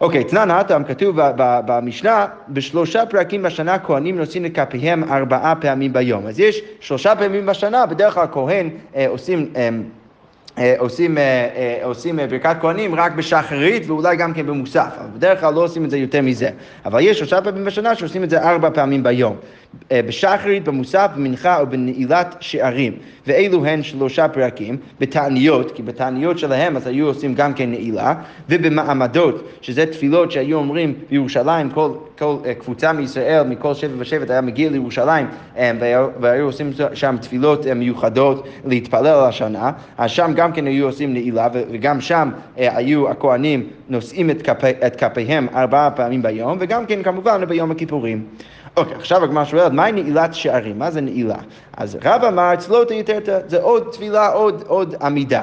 אוקיי, 0.00 0.24
תנן 0.24 0.50
האטם 0.50 0.82
כתוב 0.88 1.16
במשנה, 1.36 2.26
בשלושה 2.48 3.06
פרקים 3.06 3.42
בשנה 3.42 3.78
כהנים 3.78 4.18
נושאים 4.18 4.46
את 4.46 4.54
כפיהם 4.54 5.04
ארבעה 5.12 5.54
פעמים 5.54 5.92
ביום. 5.92 6.26
אז 6.26 6.40
יש 6.40 6.60
שלושה 6.80 7.16
פעמים 7.16 7.46
בשנה, 7.46 7.86
בדרך 7.86 8.14
כלל 8.14 8.26
כהן 8.32 8.70
אה, 8.96 9.08
עושים... 9.08 9.52
אה, 9.56 9.68
אה, 10.58 10.74
עושים, 10.78 11.18
עושים 11.82 12.18
ברכת 12.30 12.56
כהנים 12.60 12.94
רק 12.94 13.12
בשחרית 13.12 13.82
ואולי 13.86 14.16
גם 14.16 14.34
כן 14.34 14.46
במוסף, 14.46 14.90
אבל 15.00 15.08
בדרך 15.14 15.40
כלל 15.40 15.54
לא 15.54 15.64
עושים 15.64 15.84
את 15.84 15.90
זה 15.90 15.98
יותר 15.98 16.22
מזה. 16.22 16.50
אבל 16.84 17.00
יש 17.00 17.18
שלושה 17.18 17.42
פעמים 17.42 17.64
בשנה 17.64 17.94
שעושים 17.94 18.24
את 18.24 18.30
זה 18.30 18.42
ארבע 18.42 18.70
פעמים 18.74 19.02
ביום. 19.02 19.36
בשחרית, 19.92 20.64
במוסף, 20.64 21.10
במנחה 21.16 21.60
או 21.60 21.66
בנעילת 21.66 22.36
שערים. 22.40 22.92
ואלו 23.26 23.66
הן 23.66 23.82
שלושה 23.82 24.28
פרקים, 24.28 24.76
בתעניות, 25.00 25.72
כי 25.72 25.82
בתעניות 25.82 26.38
שלהם 26.38 26.76
אז 26.76 26.86
היו 26.86 27.06
עושים 27.06 27.34
גם 27.34 27.54
כן 27.54 27.70
נעילה, 27.70 28.14
ובמעמדות, 28.48 29.48
שזה 29.60 29.86
תפילות 29.86 30.32
שהיו 30.32 30.58
אומרים 30.58 30.94
בירושלים, 31.10 31.70
כל, 31.70 31.90
כל 32.18 32.36
קבוצה 32.58 32.92
מישראל, 32.92 33.42
מכל 33.42 33.74
שבט 33.74 33.94
ושבט 33.98 34.30
היה 34.30 34.40
מגיע 34.40 34.70
לירושלים, 34.70 35.26
והיו 36.20 36.44
עושים 36.44 36.70
שם 36.94 37.16
תפילות 37.20 37.66
מיוחדות 37.66 38.48
להתפלל 38.64 39.06
על 39.06 39.24
השנה, 39.24 39.70
אז 39.98 40.10
שם 40.10 40.32
גם 40.36 40.52
כן 40.52 40.66
היו 40.66 40.86
עושים 40.86 41.12
נעילה, 41.12 41.48
וגם 41.52 42.00
שם 42.00 42.30
היו 42.56 43.10
הכהנים 43.10 43.66
נושאים 43.88 44.30
את, 44.30 44.42
כפי, 44.42 44.70
את 44.86 44.96
כפיהם 44.96 45.46
ארבעה 45.54 45.90
פעמים 45.90 46.22
ביום, 46.22 46.58
וגם 46.60 46.86
כן 46.86 47.02
כמובן 47.02 47.44
ביום 47.44 47.70
הכיפורים. 47.70 48.24
אוקיי, 48.78 48.94
עכשיו 48.94 49.24
הגמרא 49.24 49.44
שואלת, 49.44 49.72
מהי 49.72 49.92
נעילת 49.92 50.34
שערים? 50.34 50.78
מה 50.78 50.90
זה 50.90 51.00
נעילה? 51.00 51.38
אז 51.76 51.98
רב 52.04 52.24
אמר, 52.24 52.56
צלותא 52.56 52.94
יתרתא, 52.94 53.38
זה 53.46 53.62
עוד 53.62 53.88
תפילה, 53.92 54.28
עוד, 54.28 54.64
עוד 54.66 54.94
עמידה. 55.02 55.42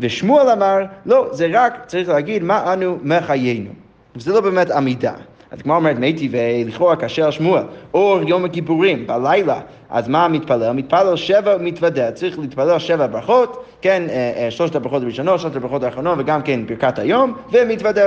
ושמואל 0.00 0.48
אמר, 0.48 0.78
לא, 1.06 1.28
זה 1.32 1.48
רק, 1.52 1.84
צריך 1.86 2.08
להגיד, 2.08 2.42
מה 2.42 2.72
אנו 2.72 2.98
מחיינו. 3.02 3.70
וזה 4.16 4.32
לא 4.32 4.40
באמת 4.40 4.70
עמידה. 4.70 5.12
אז 5.50 5.62
כמו 5.62 5.76
אומרת, 5.76 5.98
מי 5.98 6.12
טבעי, 6.12 6.64
לכאורה 6.64 6.96
כאשר 6.96 7.30
שמואל, 7.30 7.62
אור 7.94 8.18
יום 8.26 8.44
הכיפורים, 8.44 9.06
בלילה, 9.06 9.60
אז 9.90 10.08
מה 10.08 10.28
מתפלל? 10.28 10.72
מתפלל 10.72 11.16
שבע 11.16 11.56
מתוודה, 11.60 12.12
צריך 12.12 12.38
להתפלל 12.38 12.78
שבע 12.78 13.06
ברכות, 13.06 13.64
כן, 13.82 14.02
אה, 14.08 14.32
אה, 14.36 14.50
שלושת 14.50 14.74
הברכות 14.74 15.02
הראשונות, 15.02 15.40
שלושת 15.40 15.56
הברכות 15.56 15.82
האחרונות, 15.82 16.18
וגם 16.18 16.42
כן 16.42 16.66
ברכת 16.66 16.98
היום, 16.98 17.34
ומתוודה, 17.52 18.02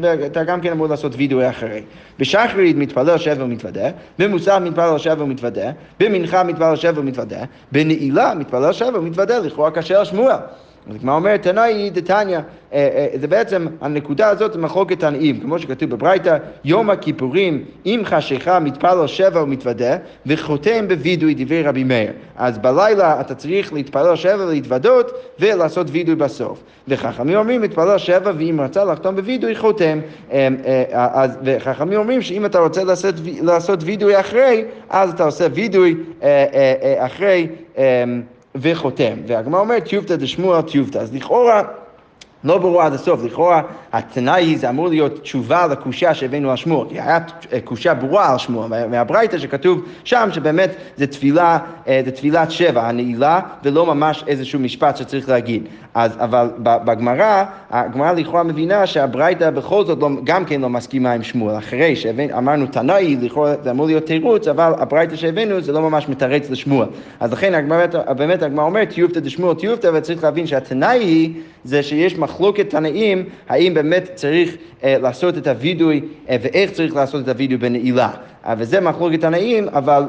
ואתה 0.00 0.44
גם 0.44 0.60
כן 0.60 0.72
אמור 0.72 0.86
לעשות 0.86 1.12
וידאו 1.16 1.48
אחרי. 1.48 1.82
בשחרית 2.18 2.76
מתפלל 2.76 3.18
שבע 3.18 3.44
ומתוודה, 3.44 3.88
במוסף 4.18 4.58
מתפלל 4.60 4.98
שבע 4.98 5.24
ומתוודה, 5.24 5.70
במנחה 6.00 6.42
מתפלל 6.44 6.76
שבע 6.76 7.00
ומתוודה, 7.00 7.44
בנעילה 7.72 8.34
מתפלל 8.34 8.72
שבע 8.72 8.98
ומתוודה, 8.98 9.38
לכאורה 9.38 9.70
כאשר 9.70 10.04
שמואל. 10.04 10.36
אז 10.90 10.94
הגמרא 10.94 11.14
אומרת, 11.14 11.42
תנאי 11.42 11.90
דתניא, 11.90 12.38
אה, 12.38 12.42
אה, 12.72 13.08
זה 13.20 13.26
בעצם, 13.26 13.66
הנקודה 13.80 14.28
הזאת 14.28 14.52
זה 14.52 14.58
מחלוקת 14.58 15.00
תנאים, 15.00 15.40
כמו 15.40 15.58
שכתוב 15.58 15.90
בברייתא, 15.90 16.36
יום 16.64 16.90
הכיפורים, 16.90 17.64
אם 17.86 18.02
חשיכה 18.04 18.58
מתפלל 18.58 19.06
שבע 19.06 19.42
ומתוודה, 19.42 19.96
וחותם 20.26 20.88
בווידוי 20.88 21.34
דברי 21.36 21.62
רבי 21.62 21.84
מאיר. 21.84 22.12
אז 22.36 22.58
בלילה 22.58 23.20
אתה 23.20 23.34
צריך 23.34 23.72
להתפלל 23.72 24.16
שבע 24.16 24.46
ולהתוודות, 24.46 25.10
ולעשות 25.40 25.86
וידוי 25.90 26.14
בסוף. 26.14 26.62
וחכמים 26.88 27.36
אומרים, 27.36 27.62
מתפלל 27.62 27.98
שבע, 27.98 28.32
ואם 28.38 28.60
רצה 28.60 28.84
לחתום 28.84 29.16
בווידוי, 29.16 29.56
חותם. 29.56 29.98
אה, 30.32 30.48
אז, 30.92 31.38
וחכמים 31.44 31.98
אומרים 31.98 32.22
שאם 32.22 32.46
אתה 32.46 32.58
רוצה 32.58 32.84
לעשות, 32.84 33.14
לעשות 33.42 33.78
וידוי 33.82 34.20
אחרי, 34.20 34.64
אז 34.90 35.10
אתה 35.10 35.24
עושה 35.24 35.46
וידוי 35.54 35.96
אחרי... 36.98 37.48
וחותם. 38.56 39.14
והגמרא 39.26 39.60
אומרת 39.60 39.84
טיובטא 39.84 40.16
דשמואל 40.16 40.62
טיובטא. 40.62 40.98
אז 40.98 41.14
לכאורה 41.14 41.62
לא 42.44 42.58
ברור 42.58 42.82
עד 42.82 42.92
הסוף, 42.92 43.24
לכאורה 43.24 43.62
התנאי 43.92 44.56
זה 44.56 44.68
אמור 44.68 44.88
להיות 44.88 45.20
תשובה 45.22 45.66
לקושה 45.66 46.14
שהבאנו 46.14 46.50
על 46.50 46.56
שמואל, 46.56 46.88
כי 46.88 47.00
היה 47.00 47.18
קושה 47.64 47.94
ברורה 47.94 48.32
על 48.32 48.38
שמואל, 48.38 48.86
מהברייתא 48.86 49.38
שכתוב 49.38 49.84
שם 50.04 50.28
שבאמת 50.32 50.70
זה 50.96 51.06
תפילה, 51.06 51.58
אה, 51.88 52.00
זה 52.04 52.10
תפילת 52.10 52.50
שבע, 52.50 52.88
הנעילה, 52.88 53.40
ולא 53.64 53.86
ממש 53.86 54.24
איזשהו 54.26 54.60
משפט 54.60 54.96
שצריך 54.96 55.28
להגיד. 55.28 55.62
אז, 55.94 56.16
אבל 56.16 56.50
בגמרא, 56.58 57.44
הגמרא 57.70 58.12
לכאורה 58.12 58.42
מבינה 58.42 58.86
שהברייתא 58.86 59.50
בכל 59.50 59.84
זאת 59.84 59.98
לא, 60.00 60.08
גם 60.24 60.44
כן 60.44 60.60
לא 60.60 60.68
מסכימה 60.68 61.12
עם 61.12 61.22
שמואל. 61.22 61.58
אחרי 61.58 61.96
שאמרנו 61.96 62.66
תנאי, 62.66 63.16
לכאורה 63.20 63.54
זה 63.62 63.70
אמור 63.70 63.86
להיות 63.86 64.06
תירוץ, 64.06 64.48
אבל 64.48 64.72
הברייתא 64.78 65.16
שהבאנו 65.16 65.60
זה 65.60 65.72
לא 65.72 65.82
ממש 65.82 66.08
מתרץ 66.08 66.50
לשמואל. 66.50 66.88
אז 67.20 67.32
לכן 67.32 67.54
הגמרא, 67.54 67.86
באמת 68.16 68.42
הגמרא 68.42 68.64
אומרת 68.64 68.90
טיובטא 68.90 69.20
דשמואל 69.20 69.54
טיובטא, 69.54 69.90
וצריך 69.94 70.24
להבין 70.24 70.46
שהתנאי 70.46 71.32
זה 71.64 71.82
שיש 71.82 72.18
מחלוקת 72.18 72.33
תנאים, 72.68 73.24
האם 73.48 73.74
באמת 73.74 74.10
צריך 74.14 74.56
אה, 74.84 74.98
לעשות 74.98 75.38
את 75.38 75.46
הווידוי 75.46 76.00
אה, 76.28 76.36
ואיך 76.42 76.70
צריך 76.70 76.96
לעשות 76.96 77.22
את 77.24 77.28
הווידוי 77.28 77.56
בנעילה. 77.56 78.10
אה, 78.46 78.54
וזה 78.58 78.80
מחלוקת 78.80 79.20
תנאים, 79.20 79.68
אבל 79.68 80.04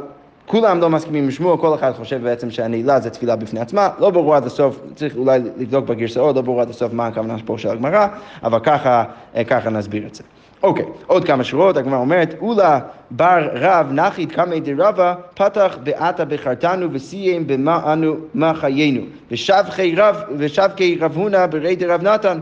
כולם 0.46 0.80
לא 0.80 0.90
מסכימים 0.90 1.28
לשמוע, 1.28 1.58
כל 1.58 1.76
אחד 1.76 1.92
חושב 1.92 2.24
בעצם 2.24 2.52
שהנעילה 2.52 3.00
זה 3.00 3.10
תפילה 3.10 3.36
בפני 3.36 3.60
עצמה, 3.60 3.90
לא 4.00 4.10
ברור 4.10 4.36
עד 4.36 4.46
הסוף, 4.46 4.80
צריך 4.96 5.16
אולי 5.16 5.40
לבדוק 5.58 5.86
בגרסאות, 5.86 6.36
לא 6.36 6.42
ברור 6.42 6.62
עד 6.62 6.70
הסוף 6.70 6.94
מה 6.94 7.08
הכוונה 7.08 7.36
פה 7.46 7.58
של 7.58 7.70
הגמרא, 7.70 8.08
אבל 8.44 8.60
ככה, 8.60 9.04
ככה 9.48 9.70
נסביר 9.70 10.08
את 10.08 10.16
זה. 10.16 10.24
אוקיי, 10.66 10.86
עוד 11.08 11.26
כמה 11.26 11.44
שורות, 11.44 11.78
הגמרא 11.78 11.98
אומרת, 11.98 12.36
אולה 12.40 12.80
בר 13.12 13.50
רב 13.54 13.92
נחית 13.92 14.32
קמי 14.32 14.60
דרבה, 14.60 15.16
פתח 15.34 15.78
בעתה 15.84 16.26
בחרתנו 16.26 16.88
וסיים 16.92 17.48
במה 17.48 17.94
אנו 17.94 18.16
מה 18.34 18.54
חיינו. 18.54 19.02
ושבחי 19.32 19.96
רב, 19.96 20.24
ושבחי 20.38 20.98
רב 21.02 21.16
הונא 21.16 21.46
ברי 21.46 21.76
דרב 21.76 22.02
נתן. 22.02 22.40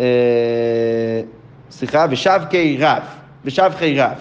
אה, 0.00 0.06
סליחה, 1.70 2.06
ושבחי 2.10 2.76
רב, 2.80 3.02
ושבחי 3.44 4.00
רב. 4.00 4.18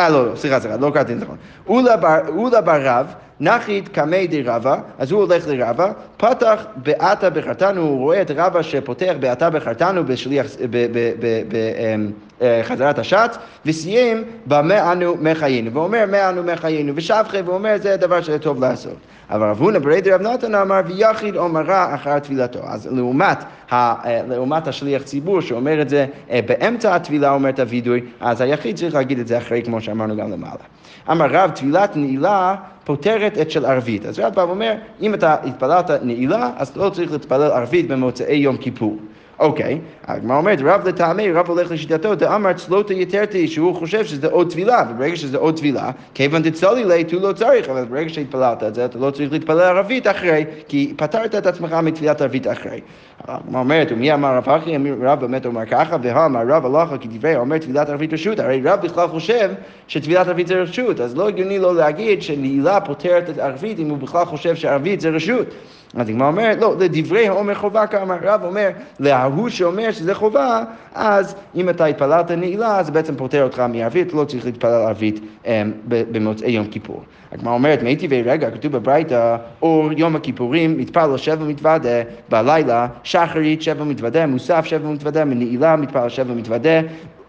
אה, 0.00 0.08
לא, 0.08 0.30
לא, 0.30 0.36
סליחה, 0.36 0.60
סליחה, 0.60 0.76
לא 0.76 0.90
קראתי 0.90 1.14
נכון. 1.14 1.36
אולה 1.66 2.60
בר 2.60 2.82
רב, 2.82 3.14
נחית 3.40 3.88
קמי 3.88 4.26
דרבה, 4.26 4.76
אז 4.98 5.10
הוא 5.12 5.20
הולך 5.22 5.48
לרבה, 5.48 5.92
פתח 6.16 6.64
בעתה 6.76 7.30
בחרתנו, 7.30 7.82
הוא 7.82 7.98
רואה 7.98 8.22
את 8.22 8.30
רבה 8.36 8.62
שפותח 8.62 9.14
בעתה 9.20 9.50
בחרתנו 9.50 10.04
בשליח, 10.04 10.46
בחזרת 10.70 11.54
אמ, 11.94 12.10
אה, 12.44 12.90
השץ, 12.98 13.38
וסיים 13.66 14.24
במה 14.46 14.92
אנו 14.92 15.16
מחיינו, 15.20 15.72
ואומר 15.72 16.04
מה 16.10 16.28
אנו 16.28 16.42
מחיינו, 16.42 16.92
ושבחי 16.96 17.40
ואומר 17.40 17.76
זה 17.82 17.94
הדבר 17.94 18.22
שטוב 18.22 18.64
לעשות. 18.64 18.96
אבל 19.30 19.48
רב 19.48 19.60
הונא 19.60 19.78
ברי 19.78 20.00
דרב 20.00 20.22
נתן 20.22 20.54
אמר 20.54 20.80
ויחיד 20.86 21.36
אומרה 21.36 21.94
אחר 21.94 22.18
תפילתו. 22.18 22.58
אז 22.64 22.88
לעומת, 22.92 23.44
ה, 23.70 23.74
אה, 23.74 24.20
לעומת 24.28 24.68
השליח 24.68 25.02
ציבור 25.02 25.40
שאומר 25.40 25.82
את 25.82 25.88
זה 25.88 26.06
אה, 26.30 26.40
באמצע 26.46 26.94
התפילה 26.94 27.30
אומר 27.30 27.48
את 27.48 27.60
הווידוי, 27.60 28.00
אז 28.20 28.40
היחיד 28.40 28.76
צריך 28.76 28.94
להגיד 28.94 29.18
את 29.18 29.28
זה 29.28 29.38
אחרי 29.38 29.62
כמו 29.62 29.80
שאמרנו 29.80 30.16
גם 30.16 30.30
למעלה. 30.30 30.64
אמר 31.10 31.26
רב 31.30 31.50
תפילת 31.50 31.96
נעילה 31.96 32.54
פותרת 32.84 33.38
את 33.38 33.50
של 33.50 33.64
ערבית. 33.64 34.06
אז 34.06 34.18
רב 34.18 34.38
אומר, 34.38 34.74
אם 35.00 35.14
אתה 35.14 35.36
התפללת 35.44 35.90
נעילה, 35.90 36.50
אז 36.56 36.76
לא 36.76 36.90
צריך 36.90 37.12
להתפלל 37.12 37.42
ערבית 37.42 37.88
במוצאי 37.88 38.36
יום 38.36 38.56
כיפור. 38.56 38.96
אוקיי, 39.38 39.78
הגמרא 40.06 40.36
אומרת, 40.36 40.58
רב 40.62 40.88
לטעמי, 40.88 41.32
רב 41.32 41.48
הולך 41.48 41.70
לשיטתו, 41.70 42.14
דאמר 42.14 42.52
צלותא 42.52 42.92
יתרתי, 42.92 43.48
שהוא 43.48 43.74
חושב 43.74 44.04
שזה 44.04 44.28
עוד 44.28 44.50
טבילה, 44.50 44.82
וברגע 44.90 45.16
שזה 45.16 45.38
עוד 45.38 45.56
טבילה, 45.56 45.90
כיוון 46.14 46.42
דצלי 46.42 46.84
ליה, 46.84 47.04
הוא 47.12 47.22
לא 47.22 47.32
צריך, 47.32 47.68
אבל 47.68 47.84
ברגע 47.84 48.08
שהתפללת 48.08 48.62
את 48.62 48.74
זה, 48.74 48.84
אתה 48.84 48.98
לא 48.98 49.10
צריך 49.10 49.32
להתפלל 49.32 49.60
ערבית 49.60 50.06
אחרי, 50.06 50.44
כי 50.68 50.92
פתרת 50.96 51.34
את 51.34 51.46
עצמך 51.46 51.72
מתפילת 51.72 52.20
ערבית 52.20 52.46
אחרי. 52.46 52.80
הגמרא 53.28 53.60
אומרת, 53.60 53.92
ומי 53.92 54.14
אמר 54.14 54.36
רב 54.36 54.48
אחי, 54.48 54.76
רב 55.02 55.20
באמת 55.20 55.46
אומר 55.46 55.66
ככה, 55.66 55.96
והאמר 56.02 56.40
רב 56.48 56.66
הלכה 56.66 56.98
כדברי, 56.98 57.36
אומר 57.36 57.58
טבילת 57.58 57.88
ערבית 57.88 58.12
רשות, 58.12 58.38
הרי 58.38 58.62
רב 58.64 58.80
בכלל 58.82 59.08
חושב 59.08 59.50
שטבילת 59.88 60.26
ערבית 60.28 60.46
זה 60.46 60.62
רשות, 60.62 61.00
אז 61.00 61.16
לא 61.16 61.28
הגיוני 61.28 61.58
לו 61.58 61.72
להגיד 61.72 62.22
שנעילה 62.22 62.80
פותרת 62.80 63.30
את 63.30 63.38
ערבית 63.38 63.78
אם 63.78 63.90
הוא 63.90 63.98
בכלל 63.98 64.24
חושב 64.24 64.54
שערבית 64.54 65.00
זה 65.00 65.08
רשות. 65.10 65.46
אז 65.96 66.08
הגמרא 66.08 66.26
אומרת, 66.26 66.58
לא, 66.60 66.74
לדברי 66.80 67.28
העומר 67.28 67.54
חובה 67.54 67.86
כאמר, 67.86 68.16
רב 68.22 68.44
אומר, 68.44 68.68
להוא 69.00 69.48
שאומר 69.48 69.92
שזה 69.92 70.14
חובה, 70.14 70.64
אז 70.94 71.34
אם 71.54 71.68
אתה 71.68 71.84
התפללת 71.84 72.30
נעילה, 72.30 72.78
אז 72.78 72.90
בעצם 72.90 73.16
פוטר 73.16 73.42
אותך 73.42 73.62
מערבית, 73.68 74.12
לא 74.12 74.24
צריך 74.24 74.44
להתפלל 74.44 74.72
ערבית 74.72 75.20
um, 75.44 75.48
במוצאי 75.88 76.50
יום 76.50 76.66
כיפור. 76.66 77.02
הגמרא 77.32 77.52
אומרת, 77.52 77.82
מי 77.82 77.96
טבעי 77.96 78.22
רגע, 78.22 78.50
כתוב 78.50 78.72
בברייתא, 78.72 79.36
אור 79.62 79.92
יום 79.96 80.16
הכיפורים, 80.16 80.78
מתפלל 80.78 81.16
שבע 81.16 81.44
מתוודה, 81.44 82.02
בלילה, 82.28 82.86
שחרית 83.02 83.62
שבע 83.62 83.84
מתוודה, 83.84 84.26
מוסף 84.26 84.64
שבע 84.64 84.88
מתוודה, 84.88 85.24
מנעילה 85.24 85.76
מתפלל 85.76 86.08
שבע 86.08 86.34
מתוודה, 86.34 86.80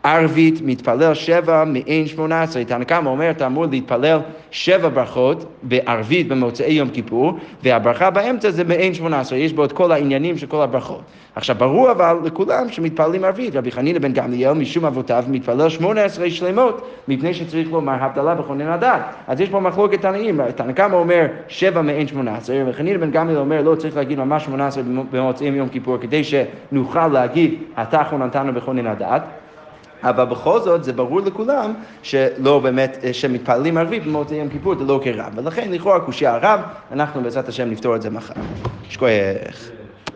ערבית 0.05 0.61
מתפלל 0.63 1.13
שבע 1.13 1.63
מעין 1.63 2.07
שמונה 2.07 2.41
עשרה. 2.41 2.63
תנא 2.63 2.83
קמא 2.83 3.09
אומר, 3.09 3.29
אתה 3.29 3.45
אמור 3.45 3.65
להתפלל 3.65 4.19
שבע 4.51 4.89
ברכות 4.89 5.45
בערבית 5.63 6.27
במוצאי 6.27 6.71
יום 6.71 6.89
כיפור, 6.89 7.33
והברכה 7.63 8.09
באמצע 8.09 8.51
זה 8.51 8.63
מעין 8.63 8.93
שמונה 8.93 9.19
עשרה, 9.19 9.37
יש 9.37 9.53
בו 9.53 9.65
את 9.65 9.71
כל 9.71 9.91
העניינים 9.91 10.37
של 10.37 10.47
כל 10.47 10.61
הברכות. 10.61 11.01
עכשיו, 11.35 11.55
ברור 11.59 11.91
אבל 11.91 12.17
לכולם 12.23 12.69
שמתפללים 12.69 13.23
ערבית. 13.23 13.55
רבי 13.55 13.71
חנינא 13.71 13.99
בן 13.99 14.13
גמליאל 14.13 14.53
משום 14.53 14.85
אבותיו 14.85 15.23
מתפלל 15.27 15.69
שמונה 15.69 16.03
עשרה 16.03 16.29
שלמות, 16.29 16.87
מפני 17.07 17.33
שצריך 17.33 17.71
לומר 17.71 18.03
הבדלה 18.03 18.35
בכונן 18.35 18.67
הדת. 18.67 19.01
אז 19.27 19.41
יש 19.41 19.49
פה 19.49 19.59
מחלוקת 19.59 20.01
תנאים, 20.01 20.39
תנא 20.51 20.71
קמא 20.71 20.95
אומר 20.95 21.25
שבע 21.47 21.81
מעין 21.81 22.07
שמונה 22.07 22.35
עשרה, 22.35 22.61
רבי 22.61 22.73
חנינא 22.73 22.97
בן 22.97 23.11
גמליאל 23.11 23.39
אומר 23.39 23.61
לא, 23.61 23.75
צריך 23.75 23.95
להגיד 23.95 24.19
ממש 24.19 24.45
שמונה 24.45 24.67
עשרה 24.67 24.83
במוצאי 25.11 25.47
יום 25.47 25.69
כיפור, 25.69 25.97
כדי 25.97 26.21
שנוכל 26.23 27.07
להגיד 27.07 27.53
התחו 27.77 28.17
נתנו 28.17 28.53
בכונן 28.53 28.87
הדת. 28.87 29.44
אבל 30.05 30.25
בכל 30.25 30.59
זאת 30.59 30.83
זה 30.83 30.93
ברור 30.93 31.21
לכולם 31.21 31.73
שלא 32.03 32.59
באמת, 32.59 32.97
שמתפללים 33.11 33.77
ערבית 33.77 34.03
במוצאי 34.05 34.37
יום 34.37 34.49
כיפור 34.49 34.75
זה 34.75 34.83
לא 34.83 34.99
כרב, 35.03 35.33
ולכן 35.35 35.71
לכאורה 35.71 35.99
קושייה 35.99 36.35
הרב, 36.35 36.59
אנחנו 36.91 37.21
בעזרת 37.21 37.49
השם 37.49 37.69
נפתור 37.69 37.95
את 37.95 38.01
זה 38.01 38.09
מחר. 38.09 38.33
שכוייך. 38.89 39.84